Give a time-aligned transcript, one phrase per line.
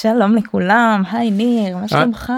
[0.00, 2.32] שלום לכולם, היי ניר, מה שלומך?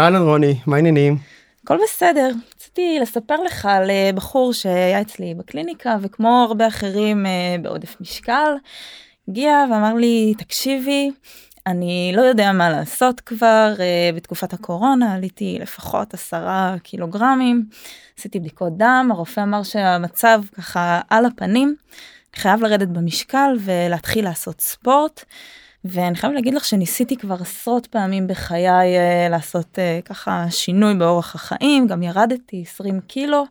[0.00, 1.18] אהלן רוני, מה העניינים?
[1.64, 7.56] הכל בסדר, רציתי לספר לך על אה, בחור שהיה אצלי בקליניקה וכמו הרבה אחרים אה,
[7.62, 8.52] בעודף משקל,
[9.28, 11.10] הגיע ואמר לי תקשיבי,
[11.66, 17.64] אני לא יודע מה לעשות כבר, אה, בתקופת הקורונה עליתי לפחות עשרה קילוגרמים,
[18.18, 21.76] עשיתי בדיקות דם, הרופא אמר שהמצב ככה על הפנים,
[22.36, 25.24] חייב לרדת במשקל ולהתחיל לעשות ספורט.
[25.84, 31.34] ואני חייב להגיד לך שניסיתי כבר עשרות פעמים בחיי uh, לעשות uh, ככה שינוי באורח
[31.34, 33.44] החיים, גם ירדתי 20 קילו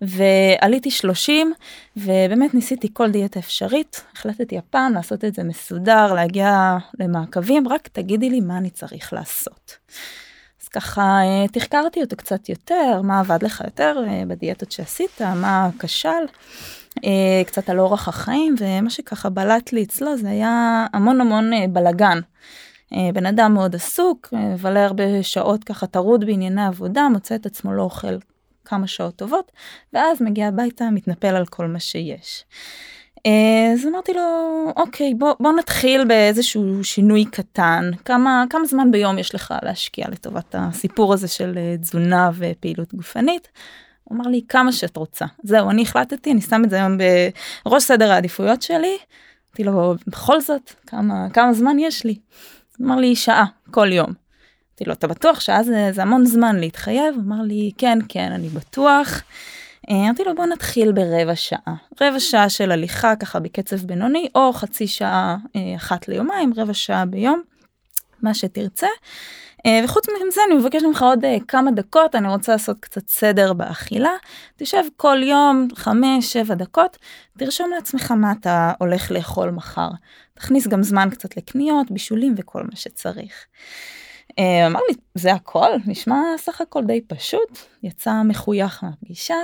[0.00, 1.52] ועליתי 30
[1.96, 8.30] ובאמת ניסיתי כל דיאטה אפשרית, החלטתי הפעם לעשות את זה מסודר, להגיע למעקבים, רק תגידי
[8.30, 9.76] לי מה אני צריך לעשות.
[10.62, 13.96] אז ככה uh, תחקרתי אותו קצת יותר, מה עבד לך יותר
[14.28, 16.24] בדיאטות שעשית, מה כשל.
[17.04, 21.64] אה, קצת על אורח החיים ומה שככה בלט לי אצלו זה היה המון המון אה,
[21.68, 22.18] בלגן.
[22.92, 27.72] אה, בן אדם מאוד עסוק, מבלה הרבה שעות ככה טרוד בענייני עבודה, מוצא את עצמו
[27.72, 28.16] לא אוכל
[28.64, 29.52] כמה שעות טובות,
[29.92, 32.44] ואז מגיע הביתה, מתנפל על כל מה שיש.
[33.74, 34.22] אז אמרתי לו,
[34.76, 37.90] אוקיי, בוא, בוא נתחיל באיזשהו שינוי קטן.
[38.04, 43.48] כמה, כמה זמן ביום יש לך להשקיע לטובת הסיפור הזה של תזונה ופעילות גופנית?
[44.04, 46.98] הוא אמר לי כמה שאת רוצה זהו אני החלטתי אני שם את זה היום
[47.64, 48.96] בראש סדר העדיפויות שלי.
[49.48, 52.18] אמרתי לו בכל זאת כמה כמה זמן יש לי.
[52.82, 54.06] אמר לי שעה כל יום.
[54.06, 57.14] אמרתי לו אתה בטוח שעה זה, זה המון זמן להתחייב?
[57.26, 59.22] אמר לי כן כן אני בטוח.
[59.90, 64.86] אמרתי לו בוא נתחיל ברבע שעה רבע שעה של הליכה ככה בקצב בינוני או חצי
[64.86, 67.42] שעה אה, אחת ליומיים רבע שעה ביום
[68.22, 68.86] מה שתרצה.
[69.66, 73.52] אה, וחוץ מזה אני מבקש ממך עוד אה, כמה דקות אני רוצה לעשות קצת סדר
[73.52, 74.12] באכילה.
[74.56, 75.68] תשב כל יום
[76.50, 76.98] 5-7 דקות
[77.38, 79.88] תרשום לעצמך מה אתה הולך לאכול מחר.
[80.34, 83.46] תכניס גם זמן קצת לקניות בישולים וכל מה שצריך.
[84.38, 85.68] אה, אמר לי זה הכל?
[85.86, 87.58] נשמע סך הכל די פשוט.
[87.82, 89.36] יצא מחוייך מהפגישה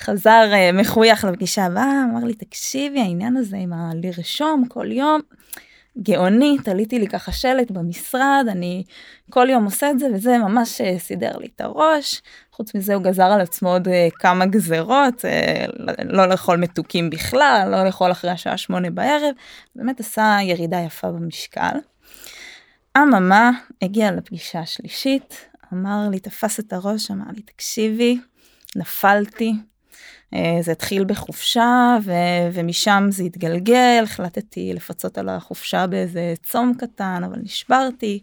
[0.00, 0.42] חזר
[0.74, 5.20] מחוייך לפגישה הבאה אמר לי תקשיבי העניין הזה עם הלרשום כל יום
[6.02, 8.84] גאוני, תליתי לי ככה שלט במשרד, אני
[9.30, 12.22] כל יום עושה את זה וזה ממש אה, סידר לי את הראש.
[12.52, 15.66] חוץ מזה הוא גזר על עצמו עוד אה, כמה גזרות, אה,
[16.04, 19.34] לא לאכול מתוקים בכלל, לא לאכול אחרי השעה שמונה בערב,
[19.76, 21.78] באמת עשה ירידה יפה במשקל.
[22.98, 23.50] אממה,
[23.82, 28.20] הגיע לפגישה השלישית, אמר לי, תפס את הראש, אמר לי, תקשיבי,
[28.76, 29.52] נפלתי,
[30.60, 32.12] זה התחיל בחופשה ו-
[32.52, 38.20] ומשם זה התגלגל, החלטתי לפצות על החופשה באיזה צום קטן, אבל נשברתי,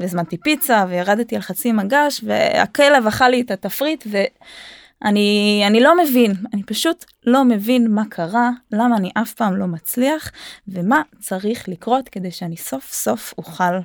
[0.00, 6.32] והזמנתי פיצה וירדתי על חצי מגש, והכלב אכל לי את התפריט, ואני אני לא מבין,
[6.54, 10.32] אני פשוט לא מבין מה קרה, למה אני אף פעם לא מצליח,
[10.68, 13.78] ומה צריך לקרות כדי שאני סוף סוף אוכל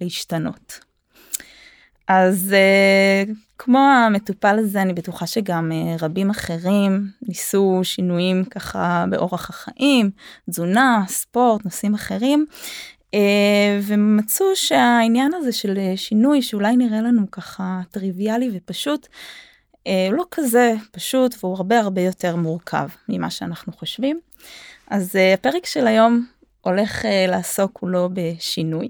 [0.00, 0.80] להשתנות.
[2.08, 9.50] אז uh, כמו המטופל הזה אני בטוחה שגם uh, רבים אחרים ניסו שינויים ככה באורח
[9.50, 10.10] החיים,
[10.50, 12.46] תזונה, ספורט, נושאים אחרים.
[13.06, 13.18] uh,
[13.82, 19.06] ומצאו שהעניין הזה של שינוי שאולי נראה לנו ככה טריוויאלי ופשוט,
[20.12, 24.20] לא כזה פשוט והוא הרבה הרבה יותר מורכב ממה שאנחנו חושבים.
[24.90, 26.26] אז הפרק של היום
[26.60, 28.88] הולך לעסוק כולו בשינוי.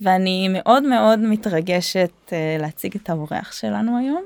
[0.00, 4.24] ואני מאוד מאוד מתרגשת uh, להציג את האורח שלנו היום.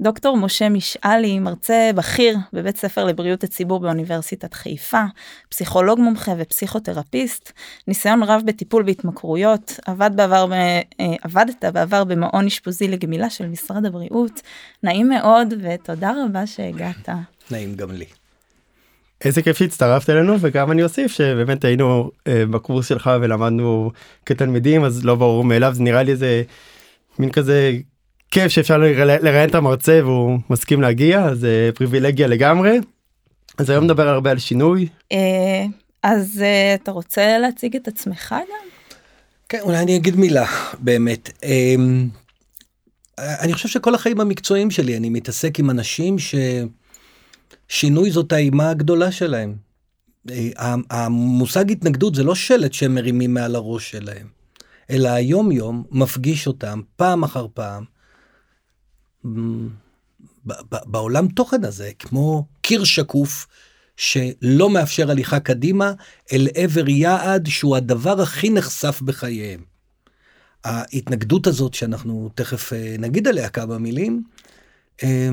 [0.00, 5.02] דוקטור משה משאלי, מרצה בכיר בבית ספר לבריאות הציבור באוניברסיטת חיפה,
[5.48, 7.52] פסיכולוג מומחה ופסיכותרפיסט,
[7.88, 14.40] ניסיון רב בטיפול בהתמכרויות, עבד בעבר, uh, עבדת בעבר במעון אשפוזי לגמילה של משרד הבריאות.
[14.82, 17.08] נעים מאוד ותודה רבה שהגעת.
[17.50, 18.21] נעים גם לי.
[19.24, 23.90] איזה כיף שהצטרפת אלינו וגם אני אוסיף שבאמת היינו אה, בקורס שלך ולמדנו
[24.26, 26.42] כתלמידים אז לא ברור מאליו זה נראה לי איזה
[27.18, 27.72] מין כזה
[28.30, 32.78] כיף שאפשר לראיין את המרצה והוא מסכים להגיע אז אה, פריבילגיה לגמרי.
[33.58, 34.88] אז היום נדבר הרבה על שינוי.
[35.12, 35.64] אה,
[36.02, 38.68] אז אה, אתה רוצה להציג את עצמך גם?
[39.48, 40.46] כן אולי אני אגיד מילה
[40.78, 41.30] באמת.
[41.44, 41.74] אה,
[43.18, 46.34] אני חושב שכל החיים המקצועיים שלי אני מתעסק עם אנשים ש...
[47.72, 49.56] שינוי זאת האימה הגדולה שלהם.
[50.30, 54.26] אה, המושג התנגדות זה לא שלט שהם מרימים מעל הראש שלהם,
[54.90, 57.84] אלא היום יום מפגיש אותם פעם אחר פעם
[60.66, 63.46] בעולם תוכן הזה, כמו קיר שקוף
[63.96, 65.92] שלא מאפשר הליכה קדימה
[66.32, 69.60] אל עבר יעד שהוא הדבר הכי נחשף בחייהם.
[70.64, 74.22] ההתנגדות הזאת שאנחנו תכף אה, נגיד עליה כמה מילים,
[75.02, 75.28] אה,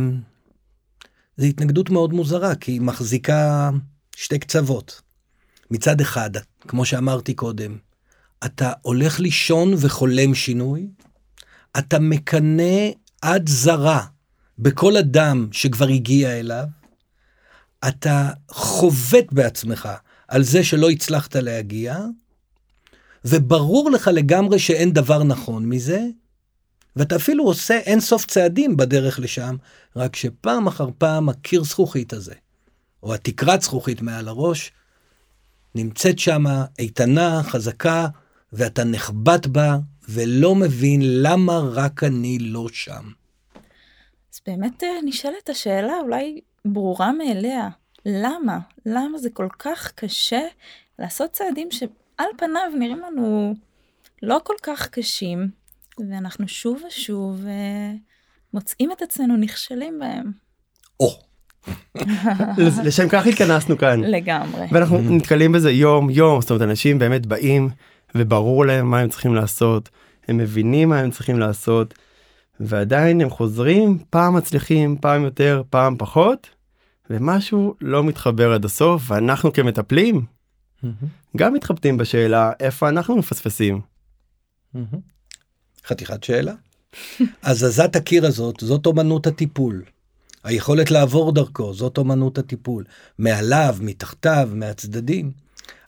[1.39, 3.69] זו התנגדות מאוד מוזרה, כי היא מחזיקה
[4.15, 5.01] שתי קצוות.
[5.71, 6.29] מצד אחד,
[6.67, 7.77] כמו שאמרתי קודם,
[8.45, 10.87] אתה הולך לישון וחולם שינוי,
[11.77, 12.89] אתה מקנא
[13.21, 14.05] עד זרה
[14.59, 16.65] בכל אדם שכבר הגיע אליו,
[17.87, 19.89] אתה חובט בעצמך
[20.27, 21.99] על זה שלא הצלחת להגיע,
[23.25, 26.05] וברור לך לגמרי שאין דבר נכון מזה,
[26.95, 29.55] ואתה אפילו עושה אין סוף צעדים בדרך לשם,
[29.95, 32.35] רק שפעם אחר פעם הקיר זכוכית הזה,
[33.03, 34.71] או התקרת זכוכית מעל הראש,
[35.75, 38.07] נמצאת שמה איתנה, חזקה,
[38.53, 39.77] ואתה נחבט בה,
[40.09, 43.11] ולא מבין למה רק אני לא שם.
[44.33, 47.69] אז באמת אה, נשאלת השאלה אולי ברורה מאליה,
[48.05, 48.59] למה?
[48.85, 50.41] למה זה כל כך קשה
[50.99, 53.53] לעשות צעדים שעל פניו נראים לנו
[54.23, 55.49] לא כל כך קשים,
[56.09, 57.91] ואנחנו שוב ושוב אה,
[58.53, 60.31] מוצאים את עצמנו נכשלים בהם.
[60.99, 61.19] או,
[62.85, 64.03] לשם כך התכנסנו כאן.
[64.03, 64.65] לגמרי.
[64.71, 67.69] ואנחנו נתקלים בזה יום יום, זאת אומרת אנשים באמת באים
[68.15, 69.89] וברור להם מה הם צריכים לעשות,
[70.27, 71.93] הם מבינים מה הם צריכים לעשות,
[72.59, 76.49] ועדיין הם חוזרים, פעם מצליחים, פעם יותר, פעם פחות,
[77.09, 80.25] ומשהו לא מתחבר עד הסוף, ואנחנו כמטפלים
[81.37, 83.81] גם מתחבטים בשאלה איפה אנחנו מפספסים.
[85.87, 86.53] חתיכת שאלה.
[87.43, 89.83] הזזת הקיר הזאת, זאת אומנות הטיפול.
[90.43, 92.83] היכולת לעבור דרכו, זאת אומנות הטיפול.
[93.17, 95.31] מעליו, מתחתיו, מהצדדים.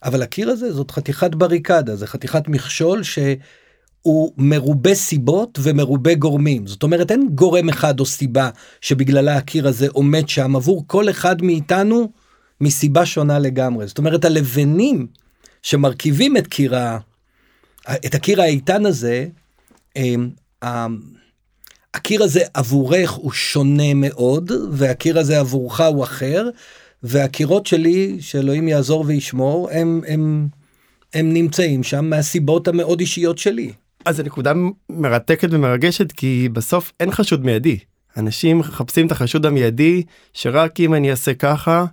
[0.04, 6.68] אבל הקיר הזה זאת חתיכת בריקדה, זה חתיכת מכשול שהוא מרובה סיבות ומרובה גורמים.
[6.68, 8.50] זאת אומרת, אין גורם אחד או סיבה
[8.82, 12.12] שבגללה הקיר הזה עומד שם עבור כל אחד מאיתנו
[12.62, 13.88] מסיבה שונה לגמרי.
[13.88, 15.08] זאת אומרת, הלבנים
[15.62, 16.98] שמרכיבים את קיר, ה...
[18.06, 19.28] את הקיר האיתן הזה,
[21.94, 26.50] הקיר הזה עבורך הוא שונה מאוד, והקיר הזה עבורך הוא אחר,
[27.04, 30.48] והקירות שלי, שאלוהים יעזור וישמור, הם, הם,
[31.14, 33.72] הם נמצאים שם מהסיבות המאוד אישיות שלי.
[34.06, 34.54] אז הנקודה
[34.90, 37.78] מרתקת ומרגשת כי בסוף אין חשוד מיידי.
[38.18, 40.04] אנשים מחפשים את החשוד המיידי
[40.34, 41.86] שרק אם אני אעשה ככה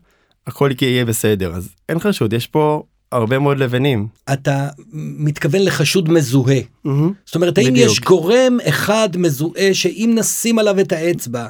[0.46, 4.06] הכל יהיה בסדר אז אין חשוד יש פה הרבה מאוד לבנים.
[4.32, 6.60] אתה מתכוון לחשוד מזוהה.
[6.60, 6.90] Mm-hmm.
[7.26, 7.92] זאת אומרת, האם בדיוק.
[7.92, 11.46] יש גורם אחד מזוהה שאם נשים עליו את האצבע,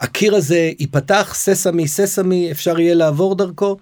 [0.00, 3.76] הקיר הזה ייפתח, ססמי, ססמי, אפשר יהיה לעבור דרכו?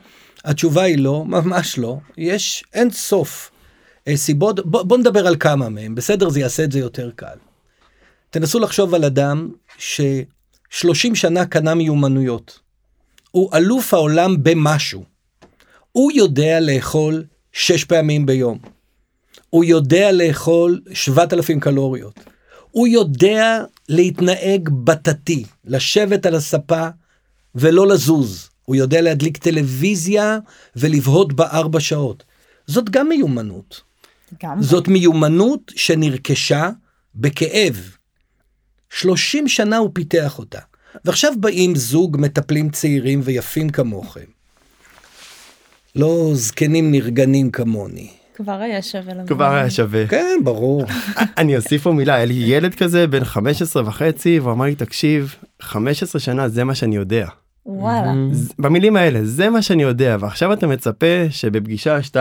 [0.44, 1.96] התשובה היא לא, ממש לא.
[2.18, 3.50] יש אין סוף
[4.08, 6.28] אה, סיבות, בוא, בוא נדבר על כמה מהם, בסדר?
[6.28, 7.36] זה יעשה את זה יותר קל.
[8.30, 9.48] תנסו לחשוב על אדם
[9.78, 12.58] ש-30 שנה קנה מיומנויות.
[13.30, 15.17] הוא אלוף העולם במשהו.
[15.98, 18.58] הוא יודע לאכול שש פעמים ביום.
[19.50, 22.20] הוא יודע לאכול 7,000 קלוריות.
[22.70, 26.88] הוא יודע להתנהג בתתי, לשבת על הספה
[27.54, 28.50] ולא לזוז.
[28.64, 30.38] הוא יודע להדליק טלוויזיה
[30.76, 32.24] ולבהות בה ארבע שעות.
[32.66, 33.80] זאת גם מיומנות.
[34.42, 36.70] גם זאת מיומנות שנרכשה
[37.14, 37.90] בכאב.
[38.90, 40.60] 30 שנה הוא פיתח אותה.
[41.04, 44.37] ועכשיו באים זוג מטפלים צעירים ויפים כמוכם.
[45.96, 48.08] לא זקנים נרגנים כמוני.
[48.34, 49.26] כבר היה שווה לבוא.
[49.26, 50.06] כבר היה שווה.
[50.06, 50.84] כן, ברור.
[51.38, 55.34] אני אוסיף פה מילה, היה לי ילד כזה בן 15 וחצי והוא אמר לי תקשיב
[55.62, 57.28] 15 שנה זה מה שאני יודע.
[57.66, 58.12] וואלה.
[58.32, 62.16] ז- במילים האלה זה מה שאני יודע ועכשיו אתה מצפה שבפגישה 2-3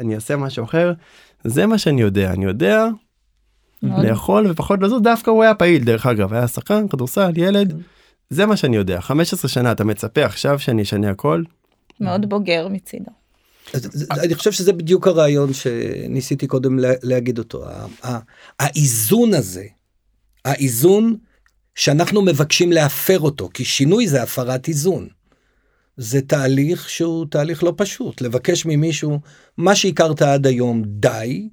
[0.00, 0.92] אני אעשה משהו אחר
[1.44, 2.86] זה מה שאני יודע אני יודע.
[3.82, 7.80] לאכול ופחות לזוז דווקא הוא היה פעיל דרך אגב היה שחקן כדורסל ילד
[8.30, 11.42] זה מה שאני יודע 15 שנה אתה מצפה עכשיו שאני אשנה הכל
[12.02, 13.10] מאוד בוגר מצידו.
[14.10, 17.64] אני חושב שזה בדיוק הרעיון שניסיתי קודם לה- להגיד אותו.
[18.58, 19.64] האיזון הזה,
[20.44, 21.16] האיזון
[21.74, 25.08] שאנחנו מבקשים להפר אותו, כי שינוי זה הפרת איזון.
[25.96, 29.20] זה תהליך שהוא תהליך לא פשוט, לבקש ממישהו
[29.56, 31.48] מה שהכרת עד היום די,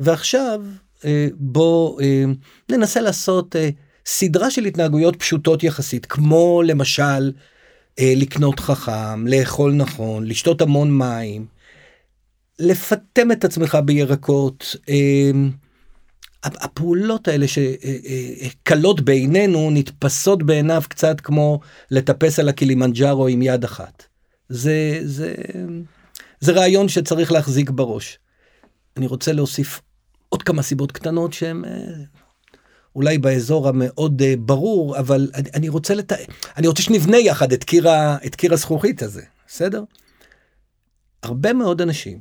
[0.00, 0.62] ועכשיו
[1.04, 2.24] אה, בוא אה,
[2.68, 3.70] ננסה לעשות אה,
[4.06, 7.32] סדרה של התנהגויות פשוטות יחסית, כמו למשל
[8.00, 11.46] לקנות חכם, לאכול נכון, לשתות המון מים,
[12.58, 14.76] לפטם את עצמך בירקות.
[14.88, 15.30] אה,
[16.44, 24.04] הפעולות האלה שקלות בעינינו נתפסות בעיניו קצת כמו לטפס על הקילימנג'ארו עם יד אחת.
[24.48, 25.34] זה, זה,
[26.40, 28.18] זה רעיון שצריך להחזיק בראש.
[28.96, 29.80] אני רוצה להוסיף
[30.28, 31.70] עוד כמה סיבות קטנות שהן אה,
[32.96, 36.12] אולי באזור המאוד אה, ברור, אבל אני, אני רוצה לת...
[36.56, 38.16] אני רוצה שנבנה יחד את קיר, ה...
[38.26, 39.84] את קיר הזכוכית הזה, בסדר?
[41.22, 42.18] הרבה מאוד אנשים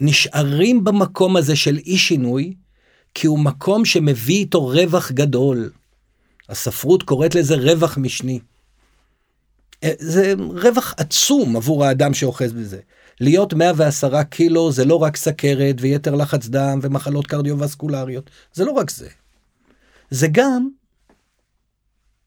[0.00, 2.54] נשארים במקום הזה של אי שינוי,
[3.14, 5.70] כי הוא מקום שמביא איתו רווח גדול.
[6.48, 8.40] הספרות קוראת לזה רווח משני.
[9.84, 12.80] אה, זה רווח עצום עבור האדם שאוחז בזה.
[13.20, 18.90] להיות 110 קילו זה לא רק סכרת ויתר לחץ דם ומחלות קרדיו-וסקולריות, זה לא רק
[18.90, 19.08] זה.
[20.10, 20.68] זה גם,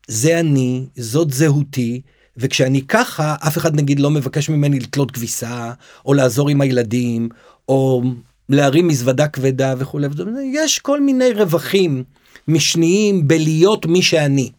[0.08, 2.02] זה אני, זאת זהותי,
[2.38, 5.74] וכשאני ככה, אף אחד נגיד לא מבקש ממני לתלות כביסה,
[6.06, 7.30] או לעזור עם הילדים,
[7.70, 8.04] או
[8.50, 10.08] להרים מזוודה כבדה וכולי.
[10.54, 12.04] יש כל מיני רווחים
[12.48, 14.52] משניים בלהיות מי שאני.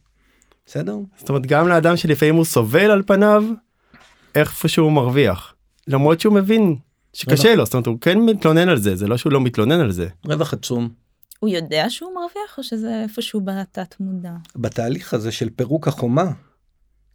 [0.67, 0.97] בסדר?
[1.19, 3.45] זאת אומרת גם לאדם שלפעמים הוא סובל על פניו,
[4.35, 5.55] איפשהו הוא מרוויח.
[5.89, 6.77] למרות שהוא מבין
[7.13, 9.91] שקשה לו, זאת אומרת הוא כן מתלונן על זה, זה לא שהוא לא מתלונן על
[9.91, 10.09] זה.
[10.25, 11.00] רווח עצום.
[11.41, 14.33] הוא יודע שהוא מרוויח או שזה איפשהו בתת מודע?
[14.57, 16.33] בתהליך הזה של פירוק החומה,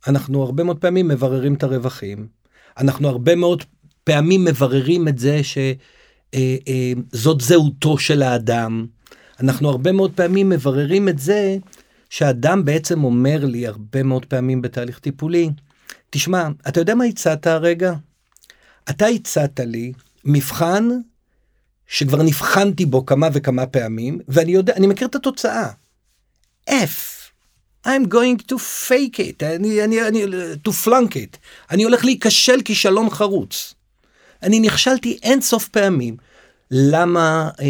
[0.08, 2.28] אנחנו הרבה מאוד פעמים מבררים את הרווחים.
[2.78, 3.64] אנחנו הרבה מאוד
[4.04, 5.78] פעמים מבררים את זה שזאת
[6.34, 8.86] אה, אה, זהותו של האדם.
[9.40, 11.58] אנחנו הרבה מאוד פעמים מבררים את זה
[12.10, 15.50] שאדם בעצם אומר לי הרבה מאוד פעמים בתהליך טיפולי,
[16.10, 17.94] תשמע, אתה יודע מה הצעת הרגע?
[18.90, 19.94] אתה הצעת לי
[20.26, 20.90] מבחן
[21.88, 25.70] שכבר נבחנתי בו כמה וכמה פעמים, ואני יודע, אני מכיר את התוצאה.
[26.70, 27.16] F.
[27.88, 28.56] I'm going to
[28.88, 30.24] fake it, אני, אני, אני,
[30.68, 31.38] to flunk it.
[31.72, 33.74] אני הולך להיכשל כישלון חרוץ.
[34.44, 36.18] אני נכשלתי אין סוף פעמים.
[36.72, 37.66] למה, אה,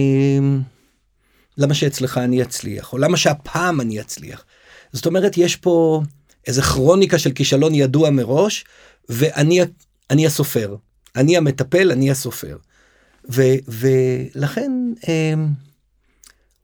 [1.58, 4.46] למה שאצלך אני אצליח, או למה שהפעם אני אצליח.
[4.94, 6.02] זאת אומרת, יש פה
[6.48, 8.66] איזה כרוניקה של כישלון ידוע מראש,
[9.10, 9.62] ואני
[10.10, 10.76] אני הסופר.
[11.16, 12.58] אני המטפל, אני הסופר.
[13.32, 14.72] ו, ולכן
[15.08, 15.34] אה,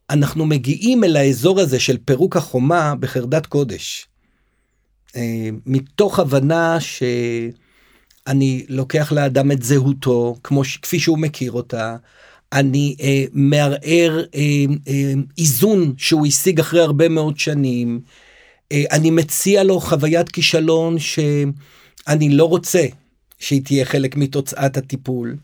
[0.09, 4.07] אנחנו מגיעים אל האזור הזה של פירוק החומה בחרדת קודש.
[5.15, 11.95] אה, מתוך הבנה שאני לוקח לאדם את זהותו, כמו, כפי שהוא מכיר אותה,
[12.53, 14.41] אני אה, מערער אה,
[14.87, 18.01] אה, איזון שהוא השיג אחרי הרבה מאוד שנים.
[18.71, 22.85] אה, אני מציע לו חוויית כישלון שאני לא רוצה
[23.39, 25.37] שהיא תהיה חלק מתוצאת הטיפול.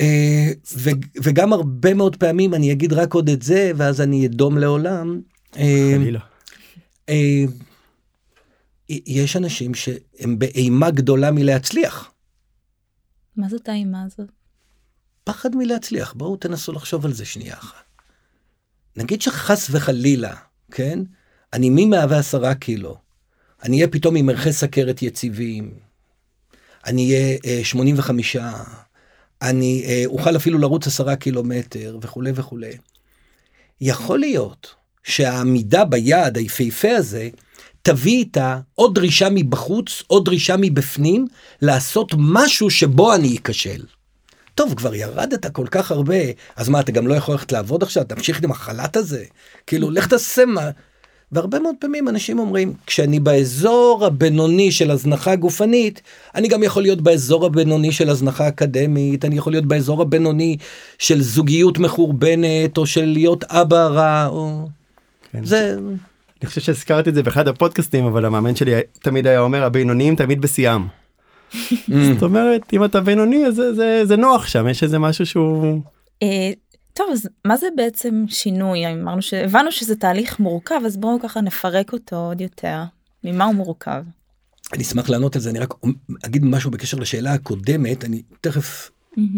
[0.00, 0.90] אה, ו,
[1.22, 5.20] וגם הרבה מאוד פעמים אני אגיד רק עוד את זה ואז אני אדום לעולם.
[5.56, 6.20] אה, חלילה.
[7.08, 7.44] אה,
[8.88, 12.12] יש אנשים שהם באימה גדולה מלהצליח.
[13.36, 14.28] מה זאת האימה הזאת?
[15.24, 17.84] פחד מלהצליח, בואו תנסו לחשוב על זה שנייה אחת.
[18.96, 20.34] נגיד שחס וחלילה,
[20.70, 20.98] כן?
[21.52, 22.98] אני מ-110 קילו,
[23.62, 25.74] אני אהיה פתאום עם ערכי סכרת יציבים,
[26.86, 28.36] אני אהיה אה, 85,
[29.42, 32.72] אני אה, אוכל אפילו לרוץ 10 קילומטר וכולי וכולי.
[33.80, 37.28] יכול להיות שהעמידה ביעד היפהפה הזה
[37.82, 41.26] תביא איתה עוד דרישה מבחוץ, עוד דרישה מבפנים,
[41.62, 43.84] לעשות משהו שבו אני אכשל.
[44.54, 46.16] טוב, כבר ירדת כל כך הרבה,
[46.56, 48.04] אז מה, אתה גם לא יכול ללכת לעבוד עכשיו?
[48.04, 49.24] תמשיך עם החל"ת הזה?
[49.66, 50.70] כאילו, לך תעשה מה...
[51.32, 56.02] והרבה מאוד פעמים אנשים אומרים, כשאני באזור הבינוני של הזנחה גופנית,
[56.34, 60.56] אני גם יכול להיות באזור הבינוני של הזנחה אקדמית, אני יכול להיות באזור הבינוני
[60.98, 64.66] של זוגיות מחורבנת, או של להיות אבא רע, או...
[65.32, 65.44] כן.
[65.44, 65.76] זה...
[66.42, 68.72] אני חושב שהזכרתי את זה באחד הפודקאסטים, אבל המאמן שלי
[69.02, 70.82] תמיד היה אומר, הבינוניים תמיד בשיאם.
[71.88, 75.80] זאת אומרת אם אתה בינוני אז זה, זה, זה נוח שם יש איזה משהו שהוא.
[76.92, 78.86] אה, טוב אז מה זה בעצם שינוי?
[78.86, 82.82] אמרנו שהבנו שזה תהליך מורכב אז בואו ככה נפרק אותו עוד יותר.
[83.24, 84.02] ממה הוא מורכב.
[84.72, 85.50] אני אשמח לענות על זה.
[85.50, 85.74] אני רק
[86.26, 88.04] אגיד משהו בקשר לשאלה הקודמת.
[88.04, 88.90] אני תכף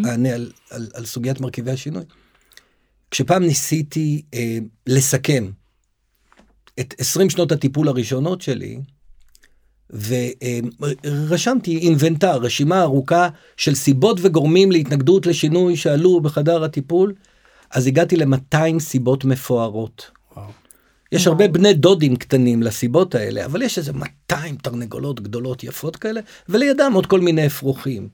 [0.04, 2.04] אענה על, על, על סוגיית מרכיבי השינוי.
[3.10, 5.50] כשפעם ניסיתי אה, לסכם
[6.80, 8.80] את 20 שנות הטיפול הראשונות שלי
[11.04, 17.14] ורשמתי אינבנטר, רשימה ארוכה של סיבות וגורמים להתנגדות לשינוי שעלו בחדר הטיפול,
[17.70, 20.10] אז הגעתי ל-200 סיבות מפוארות.
[20.36, 20.50] וואו.
[21.12, 26.20] יש הרבה בני דודים קטנים לסיבות האלה, אבל יש איזה 200 תרנגולות גדולות יפות כאלה,
[26.48, 28.08] ולידם עוד כל מיני אפרוחים.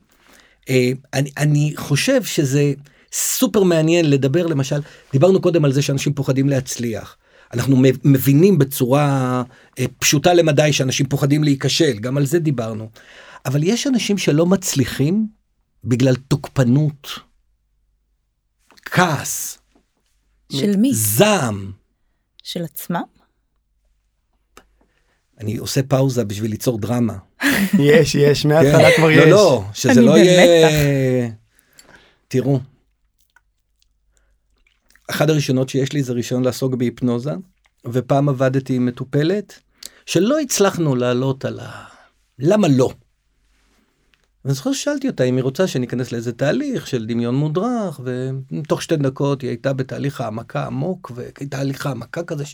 [0.68, 2.72] אה, אני, אני חושב שזה
[3.12, 4.80] סופר מעניין לדבר למשל,
[5.12, 7.16] דיברנו קודם על זה שאנשים פוחדים להצליח.
[7.52, 9.42] אנחנו מבינים בצורה
[9.78, 12.88] אה, פשוטה למדי שאנשים פוחדים להיכשל, גם על זה דיברנו.
[13.46, 15.26] אבל יש אנשים שלא מצליחים
[15.84, 17.08] בגלל תוקפנות,
[18.90, 19.58] כעס.
[20.52, 20.94] של מי?
[20.94, 21.72] זעם.
[22.42, 23.02] של עצמם?
[25.40, 27.18] אני עושה פאוזה בשביל ליצור דרמה.
[27.78, 28.96] יש, יש, מההתחלה כן.
[28.96, 29.18] כבר לא, יש.
[29.18, 31.30] לא, לא, שזה לא יהיה...
[32.28, 32.60] תראו,
[35.10, 37.32] אחד הראשונות שיש לי זה ראשון לעסוק בהיפנוזה,
[37.86, 39.60] ופעם עבדתי עם מטופלת
[40.06, 41.84] שלא הצלחנו לעלות על ה...
[42.38, 42.90] למה לא?
[44.44, 48.96] ואני זוכר ששאלתי אותה אם היא רוצה שניכנס לאיזה תהליך של דמיון מודרך, ותוך שתי
[48.96, 52.44] דקות היא הייתה בתהליך העמקה עמוק, ותהליך העמקה כזה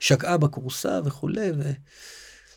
[0.00, 1.72] שקעה בכורסה וכולי, ו...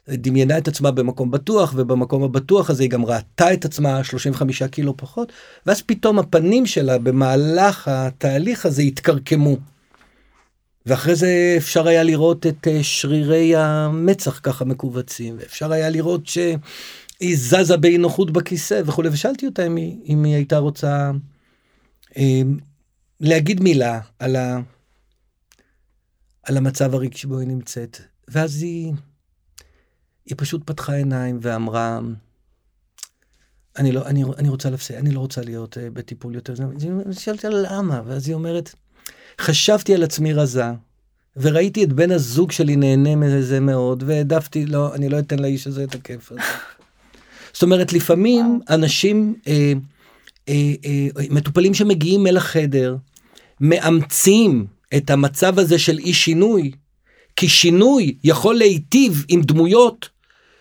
[0.10, 4.98] דמיינה את עצמה במקום בטוח, ובמקום הבטוח הזה היא גם ראתה את עצמה 35 קילו
[4.98, 5.32] פחות,
[5.66, 9.58] ואז פתאום הפנים שלה במהלך התהליך הזה התקרקמו.
[10.86, 16.28] ואחרי זה אפשר היה לראות את אה, שרירי המצח ככה מכווצים, ואפשר היה לראות
[17.20, 21.12] שהיא זזה באי נוחות בכיסא וכולי, ושאלתי אותה אם היא, אם היא הייתה רוצה
[22.18, 22.42] אה,
[23.20, 24.60] להגיד מילה על, ה,
[26.44, 27.98] על המצב הרגשי שבו היא נמצאת.
[28.28, 28.94] ואז היא,
[30.26, 32.00] היא פשוט פתחה עיניים ואמרה,
[33.78, 36.54] אני לא, אני, אני רוצה להפסיק, אני לא רוצה להיות uh, בטיפול יותר.
[37.12, 38.76] שאלתי לה למה, ואז היא אומרת,
[39.42, 40.66] חשבתי על עצמי רזה,
[41.36, 45.84] וראיתי את בן הזוג שלי נהנה מזה מאוד, והעדפתי, לא, אני לא אתן לאיש הזה
[45.84, 46.42] את הכיף הזה.
[47.54, 49.74] זאת אומרת, לפעמים אנשים, אה,
[50.50, 52.96] אה, אה, מטופלים שמגיעים אל החדר,
[53.62, 54.66] מאמצים
[54.98, 56.72] את המצב הזה של אי שינוי,
[57.36, 60.10] כי שינוי יכול להיטיב עם דמויות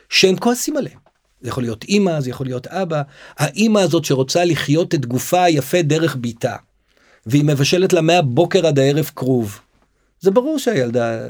[0.09, 0.99] שהם כועסים עליהם.
[1.41, 3.03] זה יכול להיות אימא, זה יכול להיות אבא.
[3.37, 6.57] האימא הזאת שרוצה לחיות את גופה היפה דרך ביתה,
[7.27, 9.61] והיא מבשלת לה מהבוקר עד הערב כרוב.
[10.21, 11.27] זה ברור שהילדה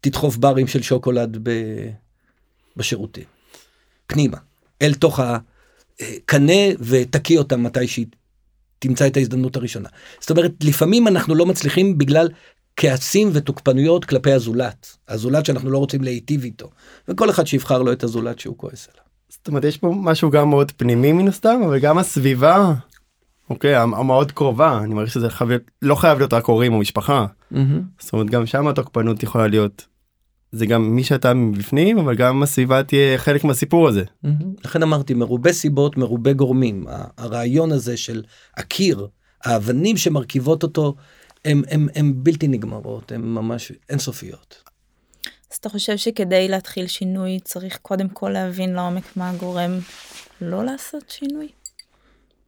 [0.00, 1.50] תדחוף ברים של שוקולד ב...
[2.76, 3.39] בשירותים.
[4.10, 4.36] פנימה,
[4.82, 8.06] אל תוך הקנה ותקיא אותה מתי שהיא
[8.78, 9.88] תמצא את ההזדמנות הראשונה.
[10.20, 12.28] זאת אומרת, לפעמים אנחנו לא מצליחים בגלל
[12.76, 14.96] כעסים ותוקפנויות כלפי הזולת.
[15.08, 16.70] הזולת שאנחנו לא רוצים להיטיב איתו.
[17.08, 19.04] וכל אחד שיבחר לו את הזולת שהוא כועס עליו.
[19.28, 22.74] זאת אומרת, יש פה משהו גם מאוד פנימי מן הסתם, אבל גם הסביבה,
[23.50, 25.50] אוקיי, המאוד קרובה, אני מרגיש שזה חייב,
[25.82, 27.26] לא חייב להיות רק הורים או משפחה.
[27.26, 27.56] Mm-hmm.
[27.98, 29.86] זאת אומרת, גם שם התוקפנות יכולה להיות.
[30.52, 34.02] זה גם מי שאתה מבפנים, אבל גם הסביבה תהיה חלק מהסיפור הזה.
[34.02, 34.28] Mm-hmm.
[34.64, 36.86] לכן אמרתי, מרובה סיבות, מרובה גורמים.
[37.16, 38.22] הרעיון הזה של
[38.56, 39.08] הקיר,
[39.44, 40.94] האבנים שמרכיבות אותו,
[41.44, 44.62] הם, הם, הם בלתי נגמרות, הם ממש אינסופיות.
[45.52, 49.70] אז אתה חושב שכדי להתחיל שינוי צריך קודם כל להבין לעומק מה הגורם
[50.40, 51.48] לא לעשות שינוי?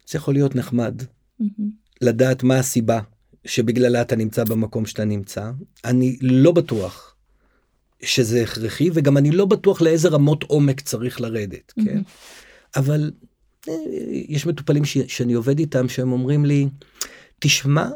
[0.07, 1.63] זה יכול להיות נחמד, mm-hmm.
[2.01, 3.01] לדעת מה הסיבה
[3.45, 5.51] שבגללה אתה נמצא במקום שאתה נמצא.
[5.85, 7.12] אני לא בטוח
[8.05, 11.85] שזה הכרחי, וגם אני לא בטוח לאיזה רמות עומק צריך לרדת, mm-hmm.
[11.85, 12.03] כן?
[12.77, 13.11] אבל
[13.69, 13.75] אה,
[14.29, 16.69] יש מטופלים ש, שאני עובד איתם שהם אומרים לי,
[17.39, 17.89] תשמע,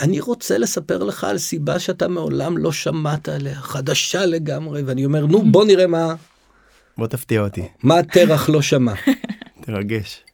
[0.00, 5.26] אני רוצה לספר לך על סיבה שאתה מעולם לא שמעת עליה, חדשה לגמרי, ואני אומר,
[5.26, 6.14] נו, בוא נראה מה...
[6.98, 7.62] בוא תפתיע אותי.
[7.82, 8.94] מה תרח לא שמע.
[9.66, 10.24] תרגש.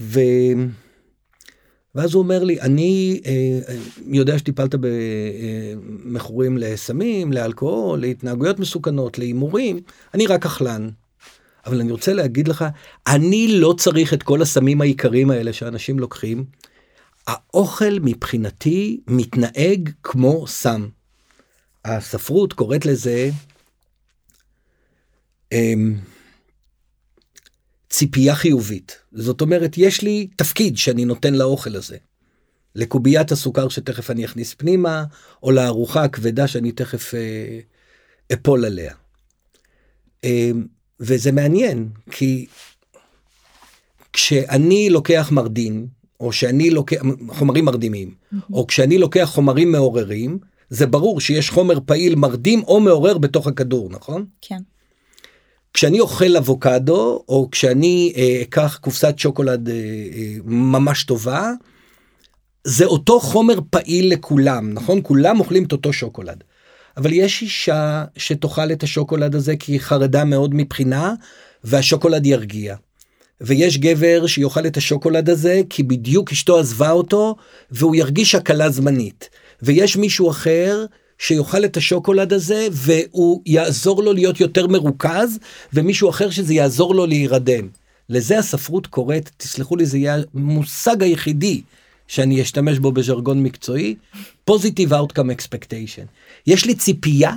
[0.00, 0.20] ו...
[1.96, 3.74] ואז הוא אומר לי, אני אה,
[4.06, 9.80] יודע שטיפלת במכורים לסמים, לאלכוהול, להתנהגויות מסוכנות, להימורים,
[10.14, 10.88] אני רק אכלן.
[11.66, 12.64] אבל אני רוצה להגיד לך,
[13.06, 16.44] אני לא צריך את כל הסמים העיקריים האלה שאנשים לוקחים.
[17.26, 20.88] האוכל מבחינתי מתנהג כמו סם.
[21.84, 23.30] הספרות קוראת לזה
[25.52, 25.94] אמ,
[27.96, 28.98] ציפייה חיובית.
[29.12, 31.96] זאת אומרת, יש לי תפקיד שאני נותן לאוכל הזה.
[32.74, 35.04] לקוביית הסוכר שתכף אני אכניס פנימה,
[35.42, 37.58] או לארוחה הכבדה שאני תכף אה,
[38.32, 38.94] אפול עליה.
[40.24, 40.50] אה,
[41.00, 42.46] וזה מעניין, כי
[44.12, 45.86] כשאני לוקח מרדין,
[46.20, 48.36] או שאני לוקח חומרים מרדימים, mm-hmm.
[48.52, 50.38] או כשאני לוקח חומרים מעוררים,
[50.70, 54.24] זה ברור שיש חומר פעיל מרדים או מעורר בתוך הכדור, נכון?
[54.40, 54.60] כן.
[55.76, 61.52] כשאני אוכל אבוקדו, או כשאני אה, אקח קופסת שוקולד אה, אה, ממש טובה,
[62.64, 65.00] זה אותו חומר פעיל לכולם, נכון?
[65.02, 66.44] כולם אוכלים את אותו שוקולד.
[66.96, 71.14] אבל יש אישה שתאכל את השוקולד הזה כי היא חרדה מאוד מבחינה,
[71.64, 72.76] והשוקולד ירגיע.
[73.40, 77.36] ויש גבר שיאכל את השוקולד הזה כי בדיוק אשתו עזבה אותו
[77.70, 79.28] והוא ירגיש הקלה זמנית.
[79.62, 80.84] ויש מישהו אחר
[81.18, 85.38] שיאכל את השוקולד הזה והוא יעזור לו להיות יותר מרוכז
[85.72, 87.68] ומישהו אחר שזה יעזור לו להירדם.
[88.08, 91.62] לזה הספרות קוראת, תסלחו לי זה יהיה המושג היחידי
[92.08, 93.94] שאני אשתמש בו בז'רגון מקצועי,
[94.50, 96.06] positive outcome expectation.
[96.46, 97.32] יש לי ציפייה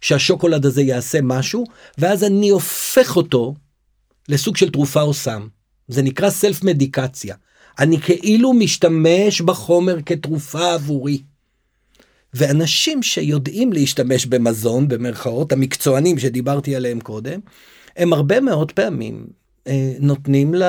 [0.00, 1.64] שהשוקולד הזה יעשה משהו
[1.98, 3.54] ואז אני הופך אותו
[4.28, 5.46] לסוג של תרופה או סם.
[5.88, 7.36] זה נקרא סלף מדיקציה.
[7.78, 11.22] אני כאילו משתמש בחומר כתרופה עבורי.
[12.34, 17.40] ואנשים שיודעים להשתמש במזון, במרכאות, המקצוענים שדיברתי עליהם קודם,
[17.96, 19.26] הם הרבה מאוד פעמים
[19.66, 20.62] אה, נותנים ל...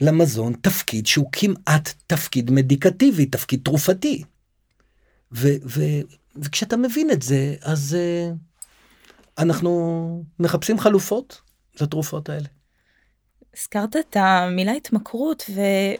[0.00, 4.22] למזון תפקיד שהוא כמעט תפקיד מדיקטיבי, תפקיד תרופתי.
[5.32, 5.82] ו, ו,
[6.36, 8.34] וכשאתה מבין את זה, אז uh,
[9.38, 11.40] אנחנו מחפשים חלופות
[11.80, 12.48] לתרופות האלה.
[13.56, 15.50] הזכרת את המילה התמכרות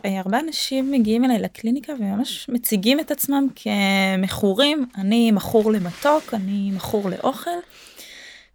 [0.05, 7.11] והרבה אנשים מגיעים אליי לקליניקה וממש מציגים את עצמם כמכורים אני מכור למתוק אני מכור
[7.11, 7.51] לאוכל.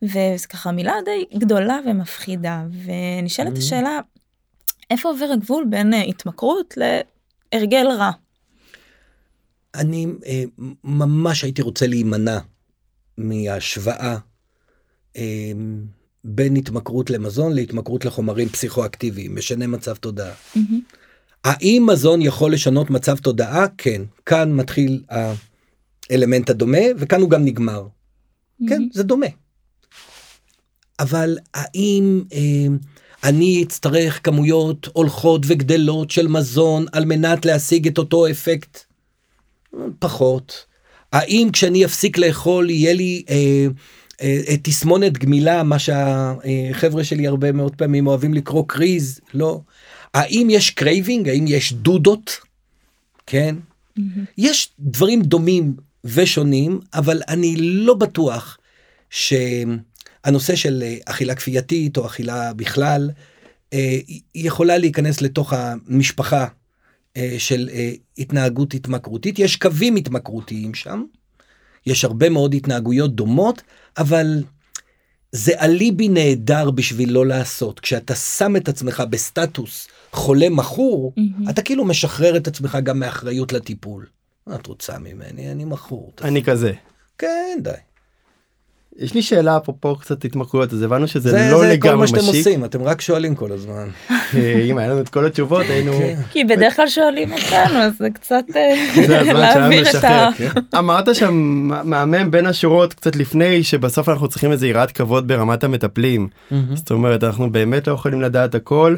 [0.02, 3.58] וזה ככה מילה די גדולה ומפחידה ונשאלת Mm-hmm.
[3.58, 4.00] השאלה
[4.90, 8.12] איפה עובר הגבול בין אה, התמכרות להרגל רע.
[9.76, 10.44] אני אה,
[10.84, 12.40] ממש הייתי רוצה להימנע
[13.18, 14.18] מהשוואה
[15.18, 15.52] אה,
[16.28, 20.34] בין התמכרות למזון להתמכרות לחומרים פסיכואקטיביים, משנה מצב תודעה.
[20.56, 20.80] מהמם.
[21.44, 23.66] האם מזון יכול לשנות מצב תודעה?
[23.78, 24.02] כן.
[24.26, 25.04] כאן מתחיל
[26.10, 27.88] האלמנט הדומה וכאן הוא גם נגמר.
[28.70, 29.26] כן, זה דומה.
[31.00, 32.68] אבל האם אה,
[33.24, 38.80] אני אצטרך כמויות הולכות וגדלות של מזון על מנת להשיג את אותו אפקט?
[40.00, 40.66] פחות.
[41.12, 43.68] האם כשאני אפסיק לאכול יהיה לי אה,
[44.62, 49.20] תסמונת גמילה, מה שהחבר'ה שלי הרבה מאוד פעמים אוהבים לקרוא קריז?
[49.34, 49.62] לא.
[50.14, 51.30] האם יש craving?
[51.30, 52.38] האם יש דודות?
[53.28, 53.56] כן.
[54.38, 55.76] יש דברים דומים
[56.06, 58.58] ושונים, אבל אני לא בטוח
[59.10, 63.10] שהנושא של אה, אכילה כפייתית או אכילה בכלל,
[63.74, 64.00] אה,
[64.36, 66.48] יכולה להיכנס לתוך המשפחה
[67.18, 69.40] אה, של אה, התנהגות התמכרותית.
[69.40, 71.04] יש קווים התמכרותיים שם,
[71.86, 73.62] יש הרבה מאוד התנהגויות דומות,
[73.98, 74.44] אבל
[75.32, 77.80] זה אליבי נהדר בשביל לא לעשות.
[77.80, 81.50] כשאתה שם את עצמך בסטטוס חולה מכור, מהמם.
[81.50, 84.06] אתה כאילו משחרר את עצמך גם מאחריות לטיפול.
[84.48, 85.52] מה את רוצה ממני?
[85.52, 86.14] אני מכור.
[86.22, 86.74] אני כזה.
[87.18, 87.72] כן, די.
[89.00, 92.08] יש לי שאלה אפרופו קצת התמכרויות אז הבנו שזה זה, לא זה כל לגמרי מה
[92.08, 92.36] שאתם משיק.
[92.36, 93.88] עושים, אתם רק שואלים כל הזמן.
[94.10, 95.94] אה, אם היה לנו את כל התשובות היינו.
[95.94, 96.16] כן.
[96.32, 98.76] כי בדרך כלל שואלים אותנו אז זה קצת אה,
[99.08, 100.04] זה להעביר את.
[100.04, 100.30] ה...
[100.38, 100.50] כן.
[100.78, 101.34] אמרת שם
[101.84, 106.28] מהמם בין השורות קצת לפני שבסוף אנחנו צריכים איזה יראת כבוד ברמת המטפלים.
[106.74, 108.96] זאת אומרת אנחנו באמת לא יכולים לדעת הכל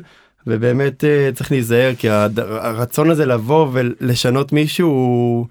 [0.47, 5.45] ובאמת אה, צריך להיזהר כי הרצון הזה לבוא ולשנות מישהו הוא,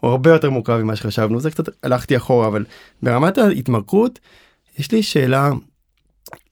[0.00, 2.64] הוא הרבה יותר מורכב ממה שחשבנו זה קצת הלכתי אחורה אבל
[3.02, 4.18] ברמת ההתמכרות
[4.78, 5.50] יש לי שאלה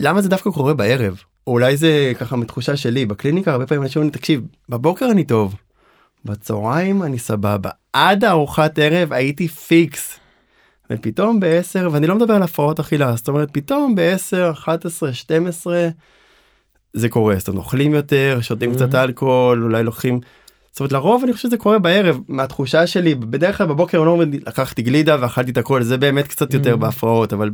[0.00, 4.02] למה זה דווקא קורה בערב או אולי זה ככה מתחושה שלי בקליניקה הרבה פעמים אנשים
[4.02, 5.54] אומרים תקשיב בבוקר אני טוב
[6.24, 10.18] בצהריים אני סבבה עד ארוחת ערב הייתי פיקס.
[10.90, 15.88] ופתאום ב-10 ואני לא מדבר על הפרעות אכילה זאת אומרת פתאום ב-10 11 12
[16.92, 19.04] זה קורה זאת אומרת אוכלים יותר שותים קצת מהמם.
[19.08, 20.20] אלכוהול אולי לוקחים.
[20.76, 24.10] זאת אומרת לרוב אני חושב שזה קורה בערב מהתחושה שלי בדרך כלל בבוקר אני לא
[24.10, 26.76] אומר לקחתי גלידה ואכלתי את הכל זה באמת קצת יותר Mhm.
[26.76, 27.50] בהפרעות אבל.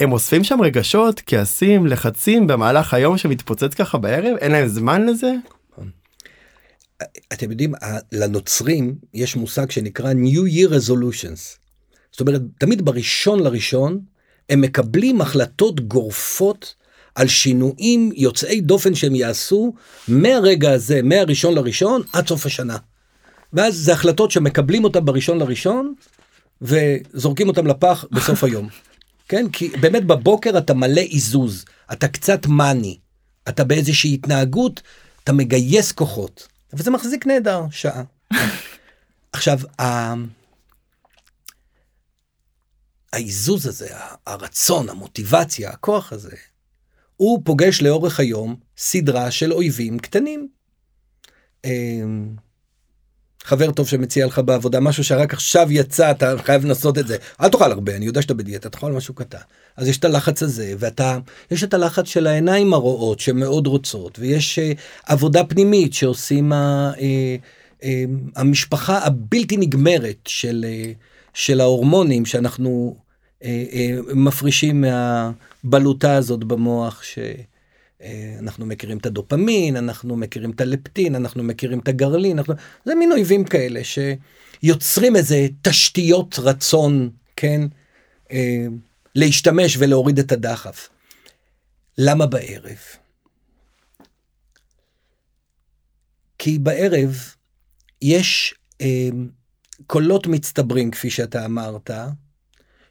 [0.00, 5.32] הם אוספים שם רגשות כעסים לחצים במהלך היום שמתפוצץ ככה בערב אין להם זמן לזה
[7.32, 7.72] אתם יודעים,
[8.12, 11.58] לנוצרים יש מושג שנקרא New Year Resolutions.
[12.10, 14.00] זאת אומרת, תמיד בראשון לראשון
[14.50, 16.74] הם מקבלים החלטות גורפות
[17.16, 19.74] על שינויים יוצאי דופן שהם יעשו
[20.08, 22.76] מהרגע הזה, מהראשון לראשון עד סוף השנה.
[23.52, 25.94] ואז זה החלטות שמקבלים אותם בראשון לראשון
[26.62, 28.68] וזורקים אותם לפח בסוף היום.
[29.28, 29.46] כן?
[29.52, 32.98] כי באמת בבוקר אתה מלא עיזוז, אתה קצת מאני,
[33.48, 34.82] אתה באיזושהי התנהגות,
[35.24, 38.02] אתה מגייס כוחות, וזה מחזיק נהדר, שעה.
[39.32, 40.14] עכשיו, ה-
[43.12, 43.88] העיזוז הזה,
[44.26, 46.36] הרצון, המוטיבציה, הכוח הזה,
[47.16, 50.48] הוא פוגש לאורך היום סדרה של אויבים קטנים.
[51.64, 52.36] אמ,
[53.46, 57.48] חבר טוב שמציע לך בעבודה משהו שרק עכשיו יצא אתה חייב לנסות את זה אל
[57.48, 59.38] תאכל הרבה אני יודע שאתה בדיאטה תאכל משהו קטן
[59.76, 61.18] אז יש את הלחץ הזה ואתה
[61.50, 66.98] יש את הלחץ של העיניים הרואות שמאוד רוצות ויש uh, עבודה פנימית שעושים ה, uh,
[67.80, 67.84] uh,
[68.36, 70.94] המשפחה הבלתי נגמרת של uh,
[71.34, 72.96] של ההורמונים שאנחנו
[74.14, 77.18] מפרישים מהבלוטה הזאת במוח ש...
[78.02, 82.54] אה, אנחנו מכירים את הדופמין, אנחנו מכירים את הלפטין, אנחנו מכירים את הגרלין, אנחנו...
[82.84, 87.60] זה מין אויבים כאלה שיוצרים איזה תשתיות רצון, כן,
[88.32, 88.66] אה,
[89.14, 90.88] להשתמש ולהוריד את הדחף.
[91.98, 92.78] למה בערב?
[96.38, 97.34] כי בערב
[98.02, 99.08] יש אה,
[99.86, 101.90] קולות מצטברים, כפי שאתה אמרת,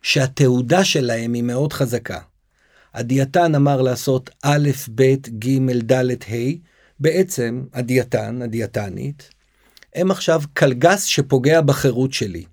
[0.05, 2.19] שהתעודה שלהם היא מאוד חזקה.
[2.93, 6.35] הדיאטן אמר לעשות א', ב', ג', ד', ה',
[6.99, 9.29] בעצם הדיאטן, הדיאטנית,
[9.95, 12.45] הם עכשיו קלגס שפוגע בחירות שלי.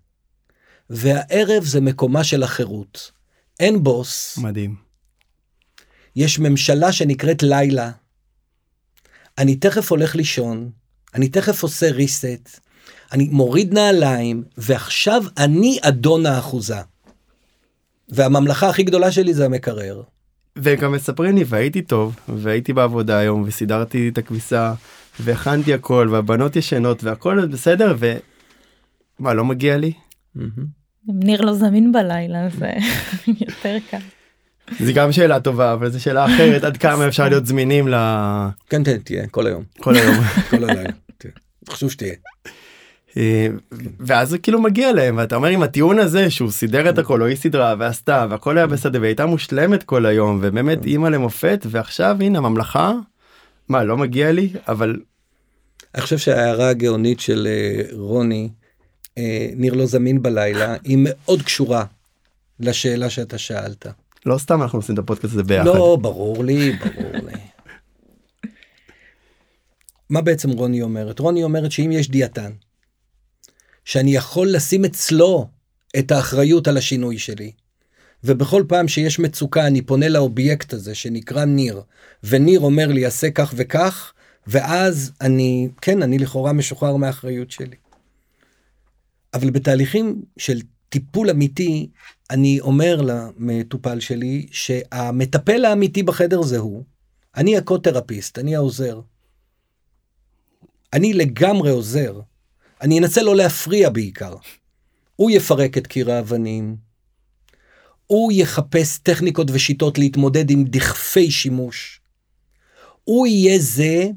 [0.91, 3.11] והערב זה מקומה של החירות.
[3.61, 4.77] אין בוס, מדהים.
[6.17, 7.91] יש ממשלה שנקראת לילה.
[9.39, 10.71] אני תכף הולך לישון,
[11.15, 12.59] אני תכף עושה reset,
[13.13, 16.92] אני מוריד נעליים, ועכשיו אני אדון האחוזה.
[18.09, 20.03] והממלכה הכי גדולה שלי זה המקרר.
[20.57, 24.75] והם גם מספרים לי והייתי טוב והייתי בעבודה היום וסידרתי את הכביסה
[25.21, 27.97] והכנתי הכל והבנות ישנות והכל בסדר
[29.19, 29.93] ומה לא מגיע לי
[31.09, 32.73] גם ניר לא זמין בלילה זה
[33.47, 33.99] יותר קל.
[34.79, 37.95] זה גם שאלה טובה אבל זו שאלה אחרת עד כמה אפשר להיות זמינים ל...
[38.69, 39.65] כן, תהיה, כל היום.
[39.79, 40.15] כל היום.
[40.51, 40.91] כל הלילה.
[41.69, 42.15] חשוב שתהיה.
[43.17, 43.47] אה,
[44.01, 47.27] ואז זה כאילו מגיע להם ואתה אומר עם הטיעון הזה שהוא סידר את הכל או
[47.27, 52.39] היא סידרה ועשתה והכל היה בסדר והייתה מושלמת כל היום ובאמת אימא למופת ועכשיו הנה
[52.39, 52.93] הממלכה
[53.69, 54.97] מה לא מגיע לי אבל
[55.95, 58.49] אני חושב שההערה הגאונית של אה, רוני,
[59.19, 61.85] אה, ניר לא זמין בלילה, היא מאוד קשורה
[62.61, 63.87] לשאלה שאתה שאלת.
[64.27, 65.67] לא סתם אנחנו עושים את הפודקאסט הזה ביחד.
[65.67, 67.33] לא, ברור לי, ברור לי.
[70.11, 71.19] מה בעצם רוני אומרת?
[71.19, 72.51] רוני אומרת שאם יש דיאטן,
[73.85, 75.49] שאני יכול לשים אצלו
[75.99, 77.53] את האחריות על השינוי שלי,
[78.25, 81.83] ובכל פעם שיש מצוקה אני פונה לאובייקט הזה שנקרא ניר,
[82.25, 84.13] וניר אומר לי עשה כך וכך,
[84.47, 87.77] ואז אני, כן, אני לכאורה משוחרר מהאחריות שלי.
[89.35, 91.89] אבל בתהליכים של טיפול אמיתי,
[92.31, 96.85] אני אומר למטופל שלי שהמטפל האמיתי בחדר זה הוא.
[97.37, 99.01] אני הקו-תרפיסט, אני העוזר.
[100.93, 102.21] אני לגמרי עוזר.
[102.83, 104.35] אני אנסה לא להפריע בעיקר.
[105.17, 106.77] הוא יפרק את קיר האבנים.
[108.07, 112.01] הוא יחפש טכניקות ושיטות להתמודד עם דכפי שימוש.
[113.05, 114.11] הוא יהיה זה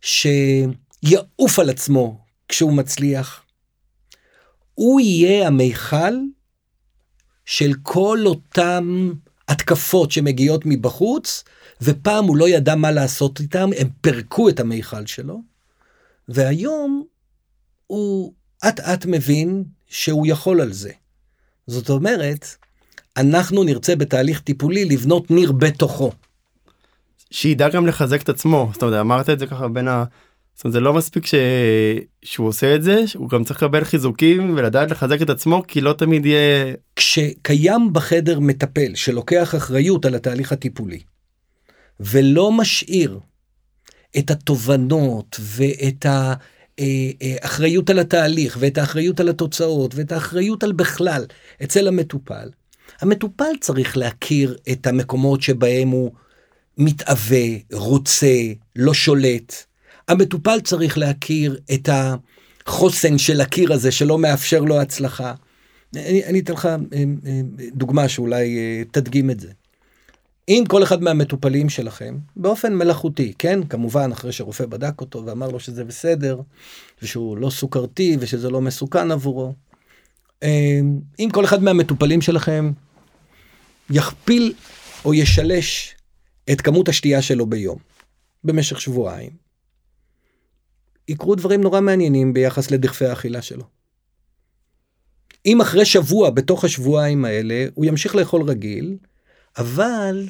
[0.00, 3.44] שיעוף על עצמו כשהוא מצליח.
[4.74, 6.14] הוא יהיה המיכל
[7.44, 9.12] של כל אותם
[9.48, 11.44] התקפות שמגיעות מבחוץ,
[11.82, 15.40] ופעם הוא לא ידע מה לעשות איתם, הם פירקו את המיכל שלו,
[16.28, 17.04] והיום
[17.90, 18.32] הוא
[18.68, 20.90] אט אט מבין שהוא יכול על זה.
[21.66, 22.46] זאת אומרת,
[23.16, 26.12] אנחנו נרצה בתהליך טיפולי לבנות ניר בתוכו.
[27.30, 30.04] שידע גם לחזק את עצמו זאת אומרת אמרת את זה ככה בין ה...
[30.54, 31.34] זאת אומרת זה לא מספיק ש...
[32.22, 35.92] שהוא עושה את זה הוא גם צריך לקבל חיזוקים ולדעת לחזק את עצמו כי לא
[35.92, 41.00] תמיד יהיה כשקיים בחדר מטפל שלוקח אחריות על התהליך הטיפולי,
[42.00, 43.20] ולא משאיר
[44.18, 46.06] את התובנות ואת
[47.20, 51.24] האחריות על התהליך ואת האחריות על התוצאות ואת האחריות על בכלל
[51.62, 52.48] אצל המטופל,
[53.00, 56.12] המטופל צריך להכיר את המקומות שבהם הוא
[56.78, 58.36] מתאווה, רוצה,
[58.76, 59.54] לא שולט.
[60.08, 65.34] המטופל צריך להכיר את החוסן של הקיר הזה שלא מאפשר לו הצלחה.
[65.96, 66.78] אני, אני אתן לך אה,
[67.26, 67.40] אה,
[67.74, 69.48] דוגמה שאולי אה, תדגים את זה.
[70.50, 75.60] אם כל אחד מהמטופלים שלכם, באופן מלאכותי, כן, כמובן אחרי שרופא בדק אותו ואמר לו
[75.60, 76.40] שזה בסדר,
[77.02, 79.54] ושהוא לא סוכרתי ושזה לא מסוכן עבורו,
[81.18, 82.72] אם כל אחד מהמטופלים שלכם
[83.90, 84.54] יכפיל
[85.04, 85.96] או ישלש
[86.52, 87.78] את כמות השתייה שלו ביום
[88.44, 89.30] במשך שבועיים,
[91.08, 93.64] יקרו דברים נורא מעניינים ביחס לדכפי האכילה שלו.
[95.46, 98.96] אם אחרי שבוע בתוך השבועיים האלה הוא ימשיך לאכול רגיל,
[99.58, 100.26] אבל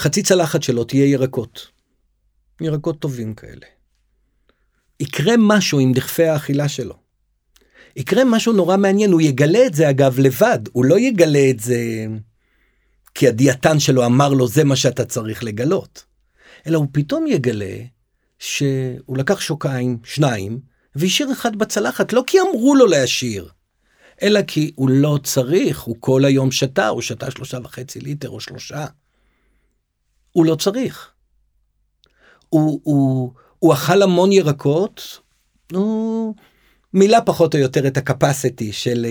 [0.00, 1.68] חצי צלחת שלו תהיה ירקות.
[2.60, 3.66] ירקות טובים כאלה.
[5.00, 6.94] יקרה משהו עם דכפי האכילה שלו.
[7.96, 12.06] יקרה משהו נורא מעניין, הוא יגלה את זה אגב לבד, הוא לא יגלה את זה
[13.14, 16.04] כי הדיאטן שלו אמר לו זה מה שאתה צריך לגלות.
[16.66, 17.76] אלא הוא פתאום יגלה
[18.38, 20.60] שהוא לקח שוקיים, שניים,
[20.96, 23.48] והשאיר אחד בצלחת, לא כי אמרו לו להשאיר,
[24.22, 28.40] אלא כי הוא לא צריך, הוא כל היום שתה, הוא שתה שלושה וחצי ליטר או
[28.40, 28.86] שלושה.
[30.32, 31.10] הוא לא צריך.
[32.48, 35.20] הוא, הוא, הוא אכל המון ירקות,
[35.72, 36.34] הוא
[36.94, 39.06] מילא פחות או יותר את הקפסיטי של,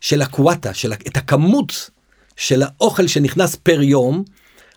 [0.00, 1.90] של הקוואטה, של, את הכמות
[2.36, 4.24] של האוכל שנכנס פר יום,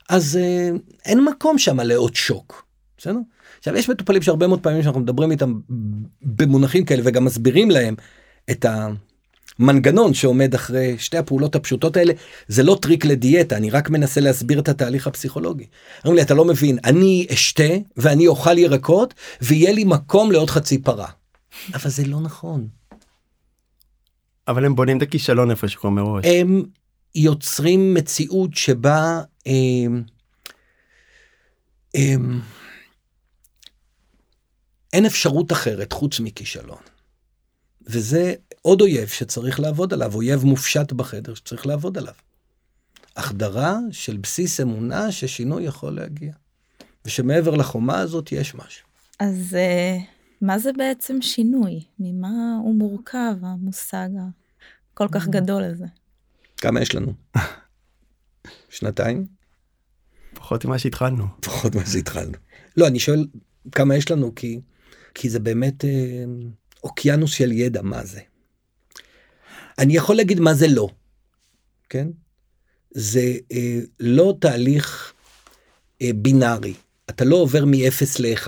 [0.09, 0.69] אז אה,
[1.05, 2.65] אין מקום שם לעוד שוק.
[2.97, 3.19] בסדר?
[3.57, 5.59] עכשיו יש מטופלים שהרבה מאוד פעמים שאנחנו מדברים איתם
[6.21, 7.95] במונחים כאלה וגם מסבירים להם
[8.51, 8.65] את
[9.59, 12.13] המנגנון שעומד אחרי שתי הפעולות הפשוטות האלה
[12.47, 15.65] זה לא טריק לדיאטה אני רק מנסה להסביר את התהליך הפסיכולוגי.
[16.03, 20.77] אומרים לי אתה לא מבין אני אשתה ואני אוכל ירקות ויהיה לי מקום לעוד חצי
[20.77, 21.07] פרה.
[21.73, 22.67] אבל זה לא נכון.
[24.47, 26.25] אבל הם בונים את הכישלון איפה שקורה מראש.
[26.25, 26.63] הם
[27.15, 30.03] יוצרים מציאות שבה הם,
[31.95, 32.41] הם,
[34.93, 36.81] אין אפשרות אחרת חוץ מכישלון.
[37.87, 38.33] וזה
[38.65, 42.13] עוד אויב שצריך לעבוד עליו, אויב מופשט בחדר שצריך לעבוד עליו.
[43.15, 46.33] החדרה של בסיס אמונה ששינוי יכול להגיע.
[47.05, 48.87] ושמעבר לחומה הזאת יש משהו.
[49.19, 50.01] אז uh,
[50.41, 51.83] מה זה בעצם שינוי?
[51.99, 54.09] ממה הוא מורכב, המושג
[54.93, 55.85] הכל כך גדול הזה?
[56.57, 57.13] כמה יש לנו?
[58.69, 59.25] שנתיים?
[60.33, 61.25] פחות ממה שהתחלנו.
[61.41, 62.37] פחות ממה שהתחלנו.
[62.77, 63.27] לא, אני שואל
[63.71, 64.61] כמה יש לנו, כי,
[65.13, 66.23] כי זה באמת אה,
[66.83, 68.21] אוקיינוס של ידע, מה זה.
[69.79, 70.89] אני יכול להגיד מה זה לא,
[71.89, 72.07] כן?
[72.91, 75.13] זה אה, לא תהליך
[76.01, 76.73] אה, בינארי,
[77.09, 78.47] אתה לא עובר מ-0 ל-1.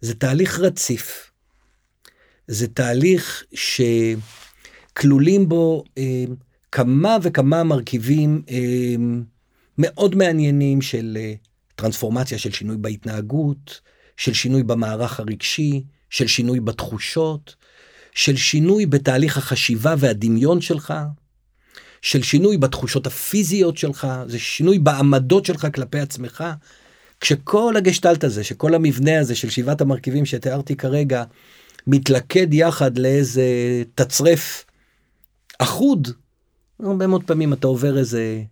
[0.00, 1.30] זה תהליך רציף.
[2.46, 3.44] זה תהליך
[4.92, 6.24] שכלולים בו אה,
[6.72, 8.94] כמה וכמה מרכיבים אה,
[9.78, 11.34] מאוד מעניינים של אה,
[11.74, 13.80] טרנספורמציה, של שינוי בהתנהגות,
[14.16, 17.54] של שינוי במערך הרגשי, של שינוי בתחושות,
[18.20, 20.94] של שינוי בתהליך החשיבה והדמיון שלך,
[22.02, 26.44] של שינוי בתחושות הפיזיות שלך, זה שינוי בעמדות שלך כלפי עצמך.
[27.20, 31.24] כשכל הגשטלט הזה, שכל המבנה הזה של שבעת המרכיבים שתיארתי כרגע,
[31.86, 33.42] מתלכד יחד לאיזה
[33.94, 34.64] תצרף
[35.58, 36.08] אחוד,
[36.80, 38.42] הרבה מאוד פעמים אתה עובר איזה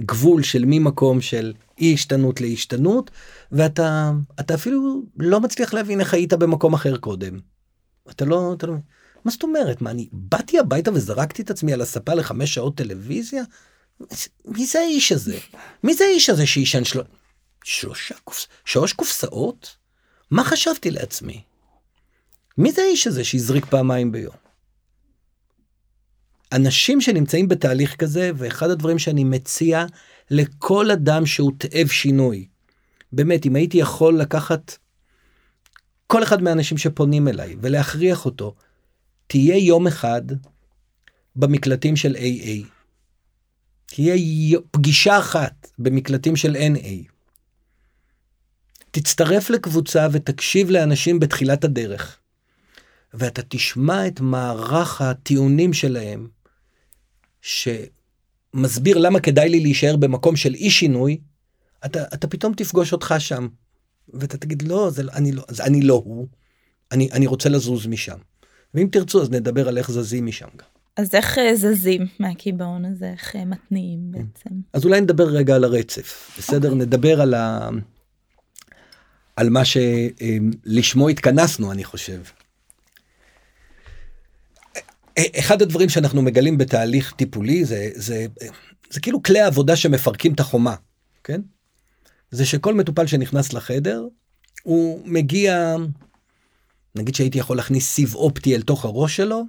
[0.00, 3.10] גבול של ממקום של אי השתנות להשתנות,
[3.52, 7.38] ואתה אתה אפילו לא מצליח להבין איך היית במקום אחר קודם.
[8.10, 8.74] אתה לא, אתה לא,
[9.24, 9.82] מה זאת אומרת?
[9.82, 13.42] מה, אני באתי הביתה וזרקתי את עצמי על הספה לחמש שעות טלוויזיה?
[14.44, 15.38] מי זה האיש הזה?
[15.84, 17.00] מי זה האיש הזה שעישן של...
[17.64, 18.46] שלושה קופס...
[18.64, 19.76] שלוש קופסאות?
[20.30, 21.42] מה חשבתי לעצמי?
[22.58, 24.34] מי זה האיש הזה שהזריק פעמיים ביום?
[26.52, 29.86] אנשים שנמצאים בתהליך כזה, ואחד הדברים שאני מציע
[30.30, 32.46] לכל אדם שהוא תאב שינוי,
[33.12, 34.76] באמת, אם הייתי יכול לקחת
[36.06, 38.54] כל אחד מהאנשים שפונים אליי ולהכריח אותו,
[39.26, 40.22] תהיה יום אחד
[41.36, 42.66] במקלטים של AA.
[43.86, 47.12] תהיה פגישה אחת במקלטים של NA.
[48.90, 52.18] תצטרף לקבוצה ותקשיב לאנשים בתחילת הדרך.
[53.14, 56.28] ואתה תשמע את מערך הטיעונים שלהם,
[57.42, 61.20] שמסביר למה כדאי לי להישאר במקום של אי שינוי,
[61.84, 63.48] אתה, אתה פתאום תפגוש אותך שם,
[64.08, 66.28] ואתה תגיד, לא, זה, אני, לא, זה, אני לא הוא,
[66.92, 68.18] אני, אני רוצה לזוז משם.
[68.74, 70.66] ואם תרצו, אז נדבר על איך זזים משם גם.
[70.96, 74.18] אז איך אה, זזים מהקיבעון הזה, איך אה, מתניעים כן.
[74.18, 74.50] בעצם?
[74.72, 76.68] אז אולי נדבר רגע על הרצף, בסדר?
[76.68, 76.72] Okay.
[76.72, 76.86] אוקיי.
[76.86, 77.68] נדבר על, ה...
[79.36, 82.22] על מה שלשמו התכנסנו, אני חושב.
[85.38, 88.26] אחד הדברים שאנחנו מגלים בתהליך טיפולי זה, זה,
[88.90, 90.74] זה כאילו כלי העבודה שמפרקים את החומה,
[91.24, 91.40] כן?
[92.30, 94.06] זה שכל מטופל שנכנס לחדר,
[94.62, 95.76] הוא מגיע,
[96.94, 99.42] נגיד שהייתי יכול להכניס סיב אופטי אל תוך הראש שלו,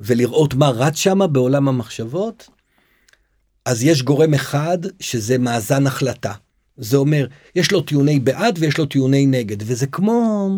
[0.00, 2.48] ולראות מה רץ שם בעולם המחשבות,
[3.64, 6.32] אז יש גורם אחד שזה מאזן החלטה.
[6.76, 10.48] זה אומר, יש לו טיעוני בעד ויש לו טיעוני נגד, וזה כמו...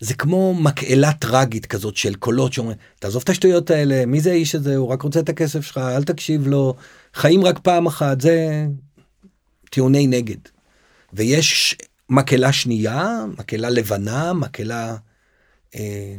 [0.00, 4.54] זה כמו מקהלה טראגית כזאת של קולות שאומרים, תעזוב את השטויות האלה, מי זה האיש
[4.54, 6.74] הזה, הוא רק רוצה את הכסף שלך, אל תקשיב לו,
[7.14, 8.66] חיים רק פעם אחת, זה
[9.70, 10.36] טיעוני נגד.
[11.12, 11.76] ויש
[12.08, 14.96] מקהלה שנייה, מקהלה לבנה, מקהלה...
[15.74, 16.14] אה,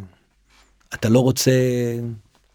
[0.93, 1.51] אתה לא רוצה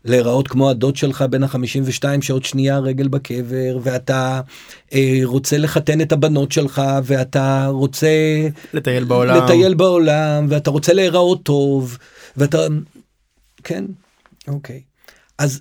[0.04, 4.40] להיראות כמו הדוד שלך בין ה-52 שעוד שנייה רגל בקבר, ואתה
[4.92, 8.08] אה, רוצה לחתן את הבנות שלך, ואתה רוצה...
[8.74, 9.44] לטייל בעולם.
[9.44, 11.98] לטייל בעולם, ואתה רוצה להיראות טוב,
[12.36, 12.58] ואתה...
[13.64, 13.84] כן,
[14.48, 14.80] אוקיי.
[15.38, 15.60] אז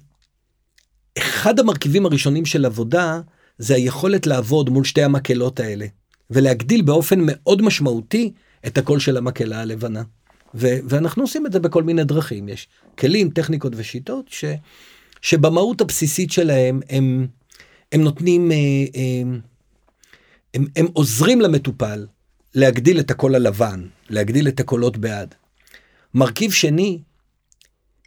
[1.17, 3.19] אחד המרכיבים הראשונים של עבודה,
[3.57, 5.85] זה היכולת לעבוד מול שתי המקהלות האלה,
[6.29, 8.31] ולהגדיל באופן מאוד משמעותי
[8.67, 10.03] את הקול של המקהלה הלבנה.
[10.55, 12.67] ו- ואנחנו עושים את זה בכל מיני דרכים, יש
[12.99, 14.45] כלים, טכניקות ושיטות ש-
[15.21, 17.27] שבמהות הבסיסית שלהם הם,
[17.91, 18.57] הם נותנים, אה,
[18.95, 19.37] אה,
[20.53, 22.07] הם, הם עוזרים למטופל
[22.55, 25.35] להגדיל את הקול הלבן, להגדיל את הקולות בעד.
[26.13, 26.99] מרכיב שני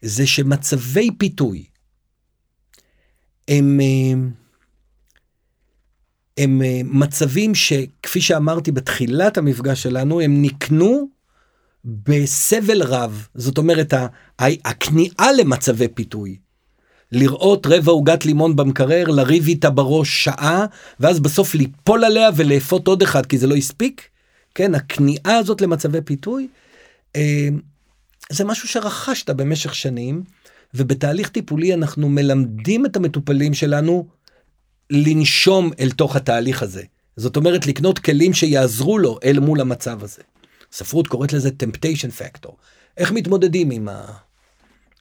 [0.02, 1.64] זה שמצבי פיתוי
[3.48, 4.20] הם, אה,
[6.38, 11.17] הם מצבים שכפי שאמרתי בתחילת המפגש שלנו הם נקנו
[11.85, 13.95] בסבל רב, זאת אומרת
[14.38, 16.37] הכניעה למצבי פיתוי.
[17.12, 20.67] לראות רבע עוגת לימון במקרר, לריב איתה בראש שעה,
[21.01, 24.09] ואז בסוף ליפול עליה ולאפות עוד אחד כי זה לא הספיק,
[24.55, 26.49] כן, הכניעה הזאת למצבי פיתוי,
[27.16, 27.49] אה,
[28.31, 30.22] זה משהו שרכשת במשך שנים,
[30.74, 34.07] ובתהליך טיפולי אנחנו מלמדים את המטופלים שלנו
[34.91, 36.83] לנשום אל תוך התהליך הזה.
[37.16, 40.22] זאת אומרת, לקנות כלים שיעזרו לו אל מול המצב הזה.
[40.73, 42.51] ספרות קוראת לזה temptation factor.
[42.97, 44.05] איך מתמודדים עם, ה...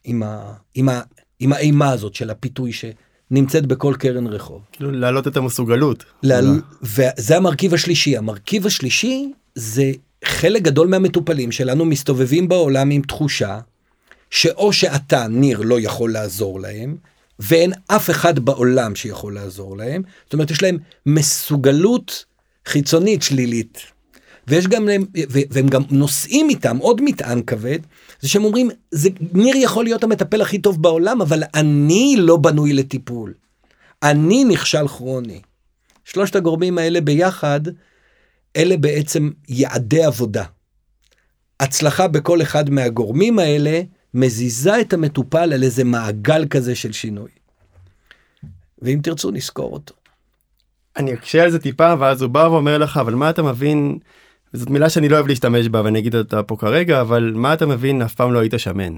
[0.03, 0.53] עם, ה...
[0.73, 1.01] עם, ה...
[1.39, 4.61] עם האימה הזאת של הפיתוי שנמצאת בכל קרן רחוב.
[4.71, 6.05] כאילו להעלות את המסוגלות.
[6.23, 6.39] לה...
[6.81, 8.17] וזה המרכיב השלישי.
[8.17, 9.91] המרכיב השלישי זה
[10.25, 13.59] חלק גדול מהמטופלים שלנו מסתובבים בעולם עם תחושה
[14.29, 16.97] שאו שאתה, ניר, לא יכול לעזור להם,
[17.39, 20.01] ואין אף אחד בעולם שיכול לעזור להם.
[20.23, 22.25] זאת אומרת, יש להם מסוגלות
[22.65, 23.81] חיצונית שלילית.
[24.47, 25.05] ויש גם להם,
[25.49, 27.79] והם גם נושאים איתם עוד מטען כבד,
[28.19, 32.73] זה שהם אומרים, זה, ניר יכול להיות המטפל הכי טוב בעולם, אבל אני לא בנוי
[32.73, 33.33] לטיפול.
[34.03, 35.41] אני נכשל כרוני.
[36.05, 37.61] שלושת הגורמים האלה ביחד,
[38.55, 40.43] אלה בעצם יעדי עבודה.
[41.59, 43.81] הצלחה בכל אחד מהגורמים האלה
[44.13, 47.29] מזיזה את המטופל על איזה מעגל כזה של שינוי.
[48.81, 49.93] ואם תרצו, נזכור אותו.
[50.97, 53.99] אני אקשה על זה טיפה, ואז הוא בא ואומר לך, אבל מה אתה מבין,
[54.53, 57.65] זאת מילה שאני לא אוהב להשתמש בה ואני אגיד אותה פה כרגע, אבל מה אתה
[57.65, 58.97] מבין, אף פעם לא היית שמן.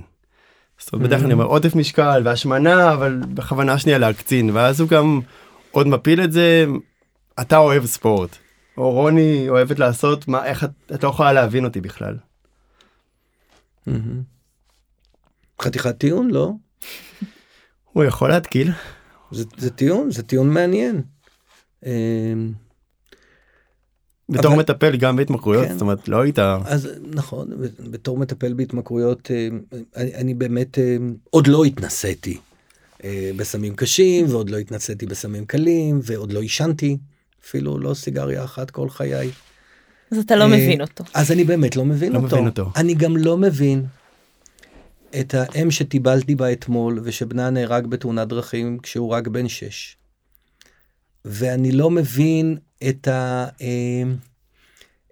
[0.79, 4.89] זאת אומרת, בדרך כלל אני אומר עודף משקל והשמנה, אבל בכוונה שנייה להקצין, ואז הוא
[4.89, 5.19] גם
[5.71, 6.65] עוד מפיל את זה,
[7.41, 8.37] אתה אוהב ספורט,
[8.77, 12.17] או רוני אוהבת לעשות, מה, איך את, את לא יכולה להבין אותי בכלל.
[15.61, 16.51] חתיכת טיעון, לא?
[17.93, 18.71] הוא יכול להתקיל.
[19.31, 21.01] זה, זה טיעון, זה טיעון מעניין.
[24.29, 25.73] בתור אבל- מטפל גם בהתמכרויות, כן.
[25.73, 26.39] זאת אומרת, לא היית...
[26.39, 27.47] אז נכון,
[27.79, 29.47] בתור מטפל בהתמכרויות, אה,
[29.95, 30.97] אני, אני באמת אה,
[31.29, 32.37] עוד לא התנסיתי
[33.03, 36.97] אה, בסמים קשים, ועוד לא התנסיתי בסמים קלים, ועוד לא עישנתי,
[37.43, 39.29] אפילו לא סיגריה אחת כל חיי.
[40.11, 41.03] אז אתה לא מבין אותו.
[41.13, 42.35] אז אני באמת לא מבין לא אותו.
[42.35, 42.71] מבין אותו.
[42.75, 43.85] אני גם לא מבין
[45.19, 49.95] את האם שטיבלתי בה אתמול, ושבנה נהרג בתאונת דרכים כשהוא רק בן שש.
[51.25, 52.57] ואני לא מבין
[52.89, 54.03] את, ה, אה,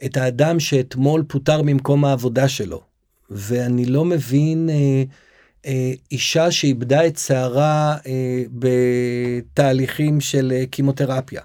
[0.05, 2.81] את האדם שאתמול פוטר ממקום העבודה שלו.
[3.29, 5.03] ואני לא מבין אה,
[5.65, 7.97] אה, אישה שאיבדה את שערה
[8.51, 11.41] בתהליכים של קימותרפיה.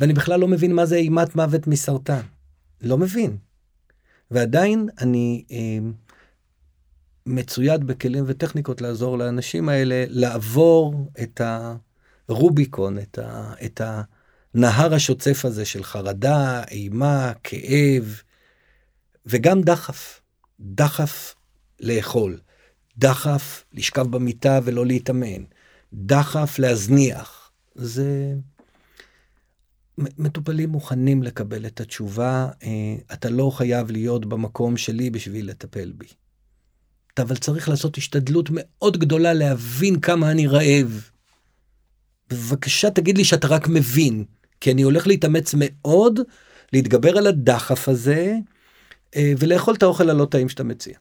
[0.00, 2.20] ואני בכלל לא מבין מה זה אימת מוות מסרטן.
[2.82, 3.36] לא מבין.
[4.30, 5.78] ועדיין אני אה,
[7.26, 11.40] מצויד בכלים וטכניקות לעזור לאנשים האלה לעבור את
[12.28, 13.80] הרוביקון, את, ה, את
[14.54, 18.22] הנהר השוצף הזה של חרדה, אימה, כאב,
[19.26, 20.20] וגם דחף.
[20.60, 21.34] דחף
[21.80, 22.38] לאכול,
[22.98, 25.44] דחף לשכב במיטה ולא להתאמן,
[25.92, 27.50] דחף להזניח.
[27.74, 28.34] זה...
[29.98, 36.06] מטופלים מוכנים לקבל את התשובה, אה, אתה לא חייב להיות במקום שלי בשביל לטפל בי.
[37.18, 41.10] אבל צריך לעשות השתדלות מאוד גדולה להבין כמה אני רעב.
[42.30, 44.24] בבקשה תגיד לי שאתה רק מבין,
[44.60, 46.20] כי אני הולך להתאמץ מאוד
[46.72, 48.34] להתגבר על הדחף הזה
[49.16, 50.94] אה, ולאכול את האוכל הלא טעים שאתה מציע.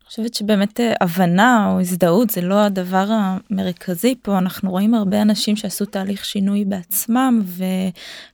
[0.00, 5.22] אני חושבת שבאמת אה, הבנה או הזדהות זה לא הדבר המרכזי פה אנחנו רואים הרבה
[5.22, 7.42] אנשים שעשו תהליך שינוי בעצמם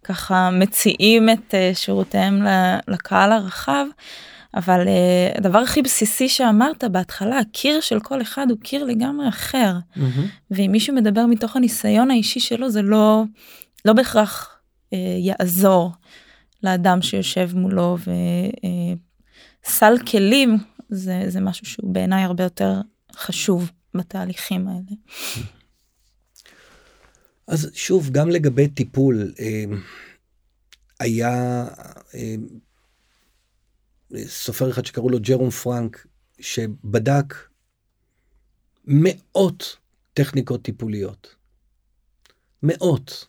[0.02, 2.42] וככה מציעים את אה, שירותיהם
[2.88, 3.86] לקהל הרחב.
[4.54, 9.72] אבל אה, הדבר הכי בסיסי שאמרת בהתחלה הקיר של כל אחד הוא קיר לגמרי אחר
[10.50, 13.24] ואם מישהו מדבר מתוך הניסיון האישי שלו זה לא
[13.84, 14.58] לא בהכרח
[14.92, 15.92] אה, יעזור
[16.62, 17.96] לאדם שיושב מולו
[19.64, 22.80] וסל כלים זה זה משהו שהוא בעיניי הרבה יותר
[23.16, 24.96] חשוב בתהליכים האלה.
[27.46, 29.64] אז שוב, גם לגבי טיפול, אה,
[31.00, 31.64] היה
[32.14, 32.34] אה,
[34.26, 36.06] סופר אחד שקראו לו ג'רום פרנק,
[36.40, 37.34] שבדק
[38.84, 39.76] מאות
[40.14, 41.34] טכניקות טיפוליות.
[42.62, 43.26] מאות.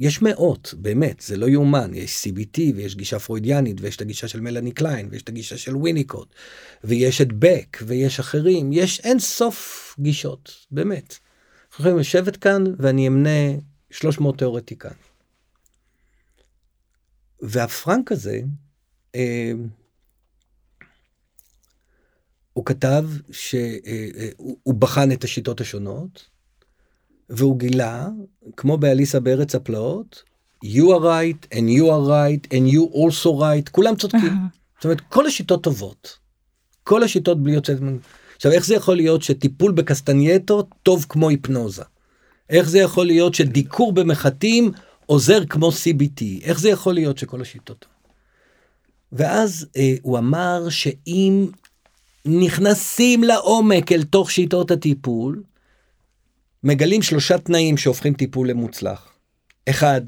[0.00, 1.94] יש מאות, באמת, זה לא יאומן.
[1.94, 5.76] יש CBT ויש גישה פרוידיאנית ויש את הגישה של מלאני קליין ויש את הגישה של
[5.76, 6.34] ויניקוט
[6.84, 11.18] ויש את בק ויש אחרים, יש אין סוף גישות, באמת.
[11.70, 13.58] אנחנו יכולים לשבת כאן ואני אמנה
[13.90, 14.94] 300 תיאורטיקן.
[17.42, 18.40] והפרנק הזה,
[22.52, 26.26] הוא כתב שהוא בחן את השיטות השונות,
[27.28, 28.08] והוא גילה,
[28.56, 30.22] כמו באליסה בארץ הפלאות,
[30.64, 34.32] you are right and you are right and you also right, כולם צודקים.
[34.76, 36.18] זאת אומרת, כל השיטות טובות.
[36.84, 37.78] כל השיטות בלי יוצאת...
[38.36, 41.82] עכשיו, איך זה יכול להיות שטיפול בקסטנייטות טוב כמו היפנוזה?
[42.50, 44.72] איך זה יכול להיות שדיקור במחטים
[45.06, 46.22] עוזר כמו CBT?
[46.42, 47.86] איך זה יכול להיות שכל השיטות?
[49.14, 51.46] ואז אה, הוא אמר שאם
[52.24, 55.42] נכנסים לעומק אל תוך שיטות הטיפול,
[56.62, 59.08] מגלים שלושה תנאים שהופכים טיפול למוצלח.
[59.70, 60.00] אחד,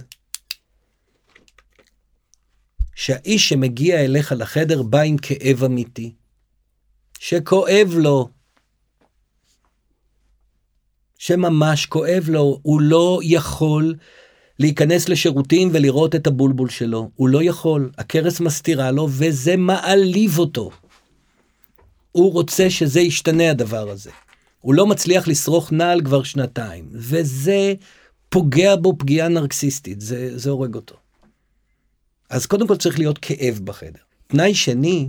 [2.95, 6.15] שהאיש שמגיע אליך לחדר בא עם כאב אמיתי,
[7.19, 8.29] שכואב לו,
[11.19, 13.95] שממש כואב לו, הוא לא יכול
[14.59, 20.71] להיכנס לשירותים ולראות את הבולבול שלו, הוא לא יכול, הכרס מסתירה לו וזה מעליב אותו.
[22.13, 24.11] הוא רוצה שזה ישתנה הדבר הזה.
[24.61, 27.75] הוא לא מצליח לשרוך נעל כבר שנתיים, וזה
[28.29, 30.97] פוגע בו פגיעה נרקסיסטית, זה, זה הורג אותו.
[32.31, 34.01] אז קודם כל צריך להיות כאב בחדר.
[34.27, 35.09] תנאי שני,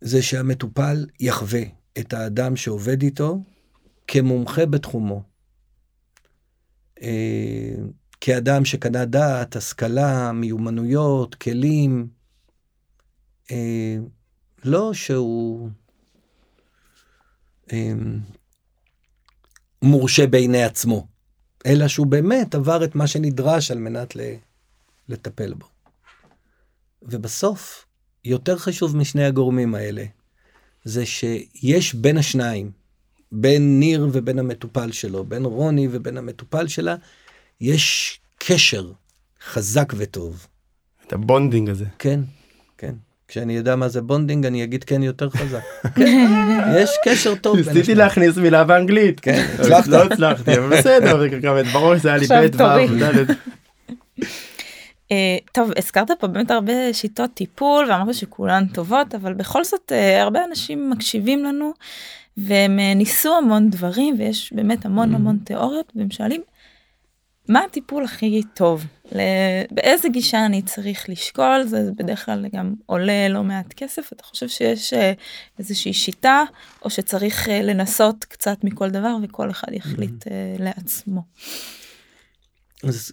[0.00, 1.62] זה שהמטופל יחווה
[1.98, 3.42] את האדם שעובד איתו
[4.08, 5.33] כמומחה בתחומו.
[7.04, 7.74] אה,
[8.20, 12.08] כאדם שקנה דעת, השכלה, מיומנויות, כלים.
[13.50, 13.96] אה,
[14.64, 15.70] לא שהוא
[17.72, 17.92] אה,
[19.82, 21.06] מורשה בעיני עצמו,
[21.66, 24.16] אלא שהוא באמת עבר את מה שנדרש על מנת
[25.08, 25.66] לטפל בו.
[27.02, 27.86] ובסוף,
[28.24, 30.04] יותר חשוב משני הגורמים האלה,
[30.84, 32.70] זה שיש בין השניים,
[33.36, 36.96] בין ניר ובין המטופל שלו, בין רוני ובין המטופל שלה,
[37.60, 38.90] יש קשר
[39.44, 40.46] חזק וטוב.
[41.06, 41.84] את ה bonding הזה.
[41.98, 42.20] כן,
[42.78, 42.94] כן.
[43.28, 45.60] כשאני אדע מה זה bonding אני אגיד כן יותר חזק.
[45.96, 46.30] כן,
[46.76, 47.56] יש קשר טוב.
[47.56, 49.20] ניסיתי להכניס מילה באנגלית.
[49.20, 49.86] כן, הצלחת.
[49.86, 51.28] לא הצלחתי, אבל בסדר,
[51.72, 53.32] בראש זה היה לי בית ו'
[55.52, 60.44] טוב הזכרת פה באמת הרבה שיטות טיפול ואמרת שכולן טובות אבל בכל זאת אה, הרבה
[60.44, 61.72] אנשים מקשיבים לנו
[62.36, 65.16] והם אה, ניסו המון דברים ויש באמת המון mm.
[65.16, 66.42] המון תיאוריות והם שואלים
[67.48, 68.86] מה הטיפול הכי טוב
[69.70, 74.48] באיזה גישה אני צריך לשקול זה בדרך כלל גם עולה לא מעט כסף אתה חושב
[74.48, 74.94] שיש
[75.58, 76.42] איזושהי שיטה
[76.82, 80.28] או שצריך לנסות קצת מכל דבר וכל אחד יחליט mm.
[80.58, 81.22] לעצמו.
[82.84, 83.12] אז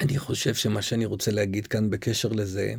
[0.00, 2.74] אני חושב שמה שאני רוצה להגיד כאן בקשר לזה...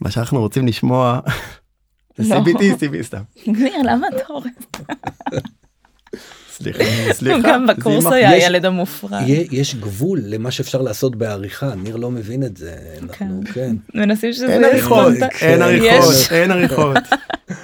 [0.00, 1.20] מה שאנחנו רוצים לשמוע
[2.16, 3.22] זה CBT, CBT סתם.
[3.46, 4.46] ניר, למה אתה הורס?
[6.50, 7.38] סליחה, סליחה.
[7.42, 9.20] גם בקורס היה הילד המופרע.
[9.50, 13.52] יש גבול למה שאפשר לעשות בעריכה, ניר לא מבין את זה, אנחנו כן.
[13.52, 13.76] כן.
[13.94, 14.46] מנסים שזה...
[14.52, 16.96] אין עריכות, אין עריכות, אין עריכות,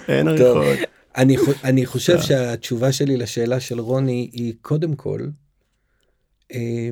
[0.09, 1.57] אין עריכות.
[1.64, 5.20] אני חושב שהתשובה שלי לשאלה של רוני היא קודם כל,
[6.55, 6.88] אה,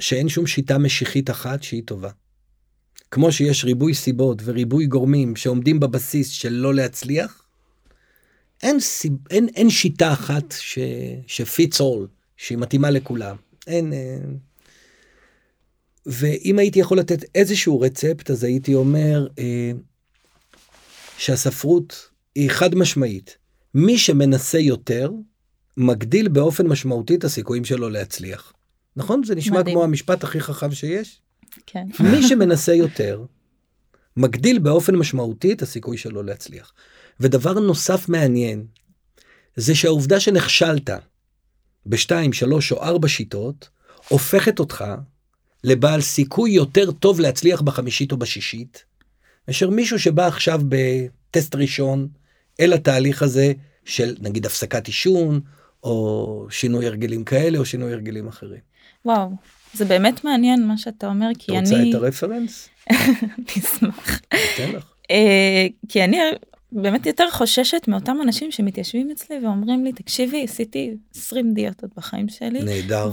[0.00, 2.10] שאין שום שיטה משיחית אחת שהיא טובה.
[3.10, 7.46] כמו שיש ריבוי סיבות וריבוי גורמים שעומדים בבסיס של לא להצליח,
[8.62, 10.78] אין, סיב, אין, אין שיטה אחת ש,
[11.26, 13.36] שפיטס אול, שהיא מתאימה לכולם.
[13.66, 13.92] אין...
[13.92, 14.18] אה,
[16.06, 19.72] ואם הייתי יכול לתת איזשהו רצפט, אז הייתי אומר אה,
[21.18, 23.36] שהספרות היא חד משמעית.
[23.74, 25.10] מי שמנסה יותר,
[25.76, 28.52] מגדיל באופן משמעותי את הסיכויים שלו להצליח.
[28.96, 29.24] נכון?
[29.24, 29.74] זה נשמע מדהים.
[29.74, 31.20] כמו המשפט הכי חכם שיש.
[31.66, 31.86] כן.
[32.00, 33.24] מי שמנסה יותר,
[34.16, 36.72] מגדיל באופן משמעותי את הסיכוי שלו להצליח.
[37.20, 38.66] ודבר נוסף מעניין,
[39.56, 40.90] זה שהעובדה שנכשלת
[41.86, 43.68] בשתיים, שלוש או ארבע שיטות,
[44.08, 44.84] הופכת אותך
[45.64, 48.84] לבעל סיכוי יותר טוב להצליח בחמישית או בשישית,
[49.48, 52.08] מאשר מישהו שבא עכשיו בטסט ראשון
[52.60, 53.52] אל התהליך הזה
[53.84, 55.40] של נגיד הפסקת עישון,
[55.82, 58.60] או שינוי הרגלים כאלה, או שינוי הרגלים אחרים.
[59.04, 59.30] וואו,
[59.74, 61.68] זה באמת מעניין מה שאתה אומר, כי אני...
[61.68, 62.68] את רוצה את הרפרנס?
[63.46, 64.20] תשמח.
[64.28, 64.84] אתן לך.
[65.10, 66.18] אה, כי אני
[66.72, 72.62] באמת יותר חוששת מאותם אנשים שמתיישבים אצלי ואומרים לי, תקשיבי, עשיתי 20 דיאטות בחיים שלי.
[72.62, 73.10] נהדר.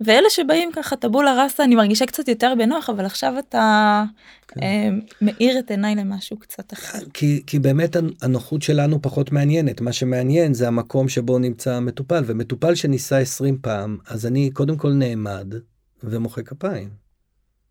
[0.00, 4.04] ואלה שבאים ככה טבולה ראסה אני מרגישה קצת יותר בנוח אבל עכשיו אתה
[4.48, 4.62] כן.
[4.62, 4.88] אה,
[5.22, 6.98] מאיר את עיניי למשהו קצת אחר.
[7.14, 12.74] כי, כי באמת הנוחות שלנו פחות מעניינת מה שמעניין זה המקום שבו נמצא המטופל ומטופל
[12.74, 15.54] שניסה 20 פעם אז אני קודם כל נעמד
[16.02, 16.88] ומוחא כפיים.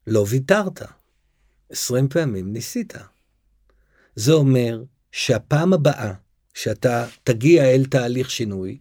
[0.08, 0.82] לא ויתרת.
[1.70, 2.94] 20 פעמים ניסית.
[4.16, 6.14] זה אומר שהפעם הבאה
[6.54, 8.78] שאתה תגיע אל תהליך שינוי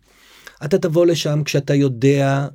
[0.64, 2.48] אתה תבוא לשם כשאתה יודע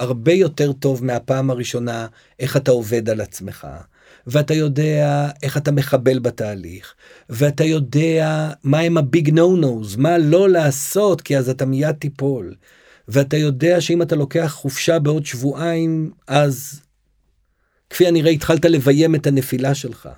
[0.00, 2.06] הרבה יותר טוב מהפעם הראשונה
[2.38, 3.66] איך אתה עובד על עצמך,
[4.26, 6.94] ואתה יודע איך אתה מחבל בתהליך,
[7.30, 12.54] ואתה יודע מה הם הביג נו נוז, מה לא לעשות, כי אז אתה מיד תיפול.
[13.08, 16.82] ואתה יודע שאם אתה לוקח חופשה בעוד שבועיים, אז
[17.90, 20.08] כפי הנראה התחלת לביים את הנפילה שלך.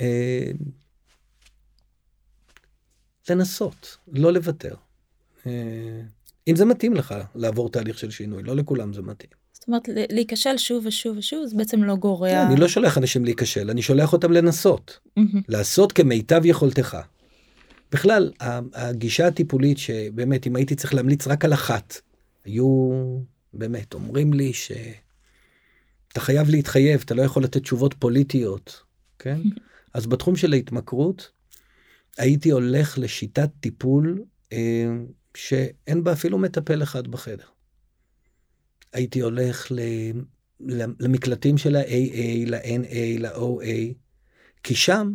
[0.00, 0.50] אה,
[3.30, 4.74] לנסות, לא לוותר.
[5.46, 6.00] אה,
[6.48, 9.30] אם זה מתאים לך לעבור תהליך של שינוי, לא לכולם זה מתאים.
[9.52, 12.30] זאת אומרת, להיכשל שוב ושוב ושוב, זה בעצם לא גורע.
[12.30, 14.98] כן, אני לא שולח אנשים להיכשל, אני שולח אותם לנסות.
[15.48, 16.98] לעשות כמיטב יכולתך.
[17.92, 18.32] בכלל,
[18.74, 22.00] הגישה הטיפולית שבאמת, אם הייתי צריך להמליץ רק על אחת,
[22.44, 22.90] היו
[23.54, 28.82] באמת אומרים לי שאתה חייב להתחייב, אתה לא יכול לתת תשובות פוליטיות,
[29.18, 29.40] כן?
[29.94, 31.30] אז בתחום של ההתמכרות,
[32.18, 34.22] הייתי הולך לשיטת טיפול
[34.52, 34.58] אה,
[35.36, 37.46] שאין בה אפילו מטפל אחד בחדר.
[38.92, 39.80] הייתי הולך ל...
[41.00, 43.94] למקלטים של ה-AA, ל-NA, ל-OA,
[44.62, 45.12] כי שם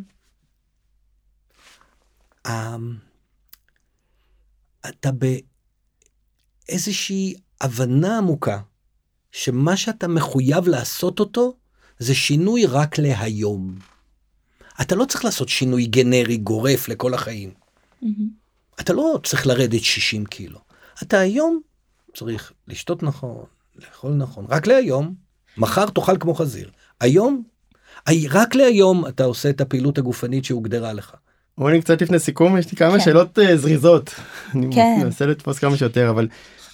[4.89, 5.09] אתה
[6.67, 8.61] באיזושהי הבנה עמוקה,
[9.31, 11.57] שמה שאתה מחויב לעשות אותו,
[11.99, 13.79] זה שינוי רק להיום.
[14.81, 17.53] אתה לא צריך לעשות שינוי גנרי גורף לכל החיים.
[18.79, 20.59] אתה לא צריך לרדת 60 קילו.
[21.03, 21.59] אתה היום
[22.13, 25.13] צריך לשתות נכון, לאכול נכון, רק להיום.
[25.57, 26.69] מחר תאכל כמו חזיר.
[26.99, 27.43] היום,
[28.29, 31.15] רק להיום אתה עושה את הפעילות הגופנית שהוגדרה לך.
[31.57, 32.99] רוני קצת לפני סיכום יש לי כמה כן.
[32.99, 34.15] שאלות uh, זריזות.
[34.55, 34.99] אני כן.
[35.01, 36.27] מנסה לתפוס כמה שיותר אבל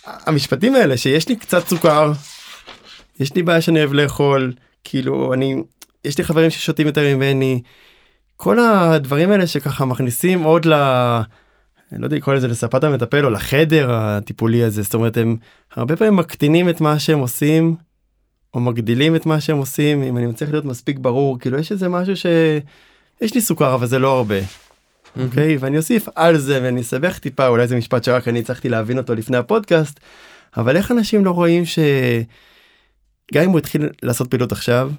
[0.06, 2.12] המשפטים האלה שיש לי קצת סוכר
[3.20, 5.64] יש לי בעיה שאני אוהב לאכול כאילו אני
[6.06, 7.62] יש לי חברים ששותים יותר ממני
[8.36, 10.74] כל הדברים האלה שככה מכניסים עוד ל...
[11.94, 15.38] אני לא יודע לקרוא לזה לספת המטפל או לחדר הטיפולי הזה זאת אומרת הם
[15.76, 17.76] הרבה פעמים מקטינים את מה שהם עושים
[18.54, 21.89] או מגדילים את מה שהם עושים אם אני מצליח להיות מספיק ברור כאילו יש איזה
[21.89, 24.36] משהו שיש לי סוכר אבל זה לא הרבה.
[25.20, 28.70] אוקיי okay, ואני אוסיף על זה ואני אסבך טיפה אולי זה משפט שרק אני הצלחתי
[28.70, 30.00] להבין אותו לפני הפודקאסט
[30.58, 34.91] אבל איך אנשים לא רואים שגם אם הוא התחיל לעשות פעילות עכשיו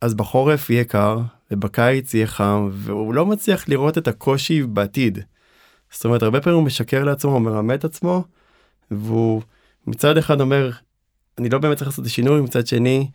[0.00, 1.18] אז בחורף יהיה קר
[1.50, 5.18] ובקיץ יהיה חם והוא לא מצליח לראות את הקושי בעתיד.
[5.92, 8.24] זאת אומרת הרבה פעמים הוא משקר לעצמו הוא מרמה את עצמו
[8.90, 9.42] והוא
[9.86, 10.70] מצד אחד אומר
[11.38, 13.10] אני לא באמת צריך לעשות את השינוי מצד שני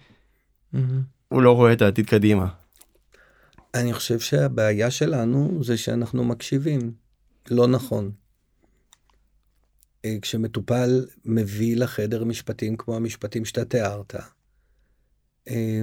[0.74, 0.78] mm-hmm.
[1.28, 2.48] הוא לא רואה את העתיד קדימה.
[3.74, 6.92] אני חושב שהבעיה שלנו זה שאנחנו מקשיבים
[7.52, 8.12] לא נכון.
[10.06, 14.16] אה, כשמטופל מביא לחדר משפטים כמו המשפטים שאתה תיארת,
[15.48, 15.82] אה,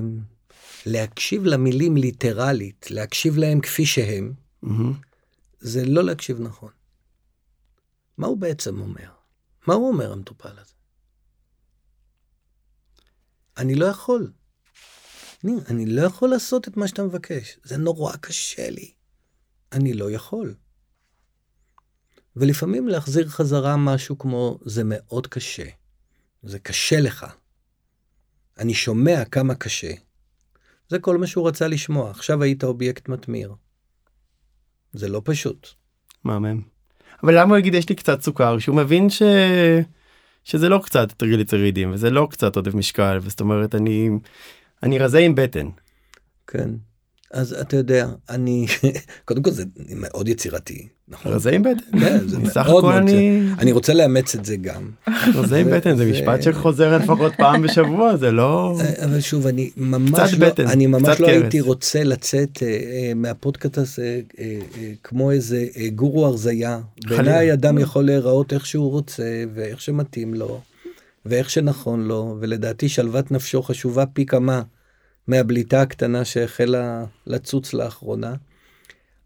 [0.87, 4.33] להקשיב למילים ליטרלית, להקשיב להם כפי שהם,
[4.65, 4.69] mm-hmm.
[5.61, 6.71] זה לא להקשיב נכון.
[8.21, 9.11] מה הוא בעצם אומר?
[9.67, 10.75] מה הוא אומר המטופל הזה?
[13.57, 14.33] אני לא יכול.
[15.45, 18.93] אני, אני לא יכול לעשות את מה שאתה מבקש, זה נורא קשה לי.
[19.73, 20.55] אני לא יכול.
[22.37, 25.67] ולפעמים להחזיר חזרה משהו כמו, זה מאוד קשה,
[26.43, 27.27] זה קשה לך.
[28.59, 29.93] אני שומע כמה קשה.
[30.89, 33.55] זה כל מה שהוא רצה לשמוע, עכשיו היית אובייקט מתמיר.
[34.93, 35.69] זה לא פשוט.
[36.25, 36.80] מהמם.
[37.23, 39.23] אבל למה הוא יגיד יש לי קצת סוכר שהוא מבין ש...
[40.45, 44.11] שזה לא קצת טריגליצרידים וזה לא קצת עודף משקל וזאת אומרת אני
[44.83, 45.69] אני רזה עם בטן.
[46.47, 46.71] כן.
[47.31, 48.67] אז אתה יודע, אני,
[49.25, 49.65] קודם כל זה
[49.97, 51.33] מאוד יצירתי, נכון?
[51.33, 51.99] רזה עם בטן.
[52.01, 53.43] כן, זה מאוד מאוד, אני...
[53.59, 54.91] אני רוצה לאמץ את זה גם.
[55.35, 58.79] רזה עם בטן זה משפט שחוזר לפחות פעם בשבוע, זה לא...
[58.81, 63.79] אה, אבל שוב, אני ממש לא, אני ממש לא הייתי רוצה לצאת אה, אה, מהפודקאסט
[63.79, 64.21] הזה
[65.05, 66.81] כמו איזה גורו הרזייה.
[67.09, 70.61] בעיניי אדם יכול להיראות איך שהוא רוצה ואיך שמתאים לו.
[71.27, 74.63] ואיך שנכון לו, ולדעתי שלוות נפשו חשובה פי כמה
[75.31, 78.35] מהבליטה הקטנה שהחלה לצוץ לאחרונה.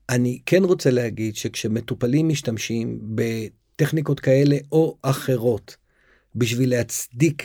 [0.09, 5.77] אני כן רוצה להגיד שכשמטופלים משתמשים בטכניקות כאלה או אחרות
[6.35, 7.43] בשביל להצדיק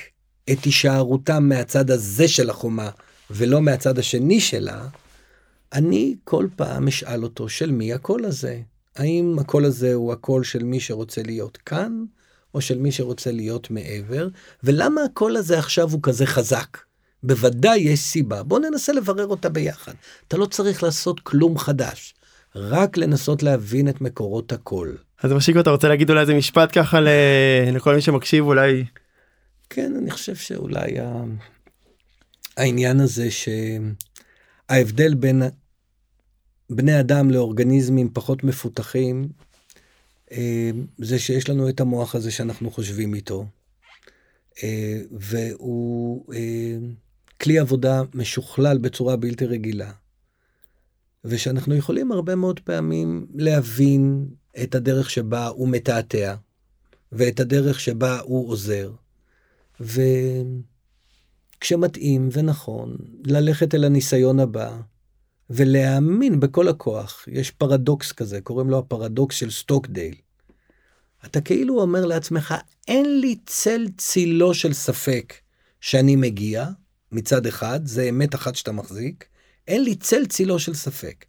[0.52, 2.90] את הישארותם מהצד הזה של החומה
[3.32, 4.88] ולא מהצד השני שלה,
[5.74, 8.62] אני כל פעם אשאל אותו של מי הקול הזה?
[8.96, 12.06] האם הקול הזה הוא הקול של מי שרוצה להיות כאן,
[12.54, 14.28] או של מי שרוצה להיות מעבר,
[14.64, 16.89] ולמה הקול הזה עכשיו הוא כזה חזק?
[17.24, 19.94] בוודאי יש סיבה, בוא ננסה לברר אותה ביחד.
[20.28, 22.14] אתה לא צריך לעשות כלום חדש,
[22.56, 24.98] רק לנסות להבין את מקורות הקול.
[25.24, 27.00] אז משיקו אתה רוצה להגיד אולי איזה משפט ככה
[27.72, 28.86] לכל מי שמקשיב אולי?
[29.70, 30.96] כן, אני חושב שאולי
[32.58, 33.28] העניין הזה
[34.70, 35.44] שההבדל בין
[36.70, 39.30] בני אדם לאורגניזמים פחות מפותחים
[40.32, 43.46] אה, זה שיש לנו את המוח הזה שאנחנו חושבים איתו,
[44.64, 46.78] אה, והוא אה,
[47.42, 49.92] כלי עבודה משוכלל בצורה בלתי רגילה,
[51.26, 54.28] ושאנחנו יכולים הרבה מאוד פעמים להבין
[54.64, 56.36] את הדרך שבה הוא מתעתע,
[57.12, 58.92] ואת הדרך שבה הוא עוזר,
[61.60, 64.78] וכשמתאים ונכון, ללכת אל הניסיון הבא,
[65.50, 67.28] ולהאמין בכל הכוח.
[67.32, 70.16] יש פרדוקס כזה, קוראים לו הפרדוקס של סטוקדייל.
[71.26, 72.54] אתה כאילו אומר לעצמך,
[72.88, 75.34] אין לי צל צילו של ספק
[75.82, 76.70] שאני מגיע,
[77.12, 79.26] מצד אחד, זה אמת אחת שאתה מחזיק,
[79.68, 81.26] אין לי צל צילו של ספק.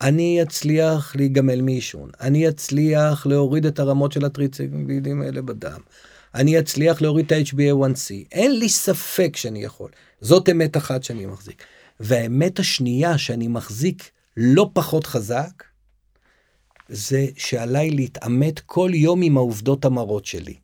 [0.00, 5.80] אני אצליח להיגמל מעישון, אני אצליח להוריד את הרמות של הטריציבידים האלה בדם,
[6.34, 9.90] אני אצליח להוריד את ה-HbA1c, אין לי ספק שאני יכול.
[10.20, 11.64] זאת אמת אחת שאני מחזיק.
[12.00, 15.64] והאמת השנייה שאני מחזיק לא פחות חזק,
[16.88, 20.54] זה שעליי להתעמת כל יום עם העובדות המרות שלי.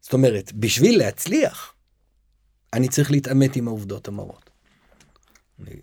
[0.00, 1.71] זאת אומרת, בשביל להצליח,
[2.72, 4.50] אני צריך להתעמת עם העובדות המרות.
[5.60, 5.76] אני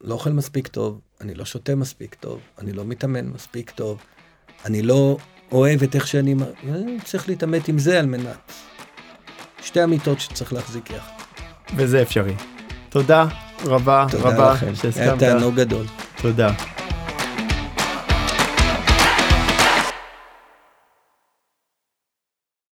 [0.00, 3.98] לא אוכל מספיק טוב, אני לא שותה מספיק טוב, אני לא מתאמן מספיק טוב,
[4.64, 5.16] אני לא
[5.52, 6.34] אוהב את איך שאני...
[6.42, 6.74] אה,
[7.04, 8.52] צריך להתעמת עם זה על מנת.
[9.62, 11.12] שתי אמיתות שצריך להחזיק יחד.
[11.76, 12.34] וזה אפשרי.
[12.88, 13.26] תודה
[13.64, 14.72] רבה תודה רבה לכם.
[14.96, 15.16] היה.
[15.16, 15.86] תענוג גדול.
[16.22, 16.54] תודה.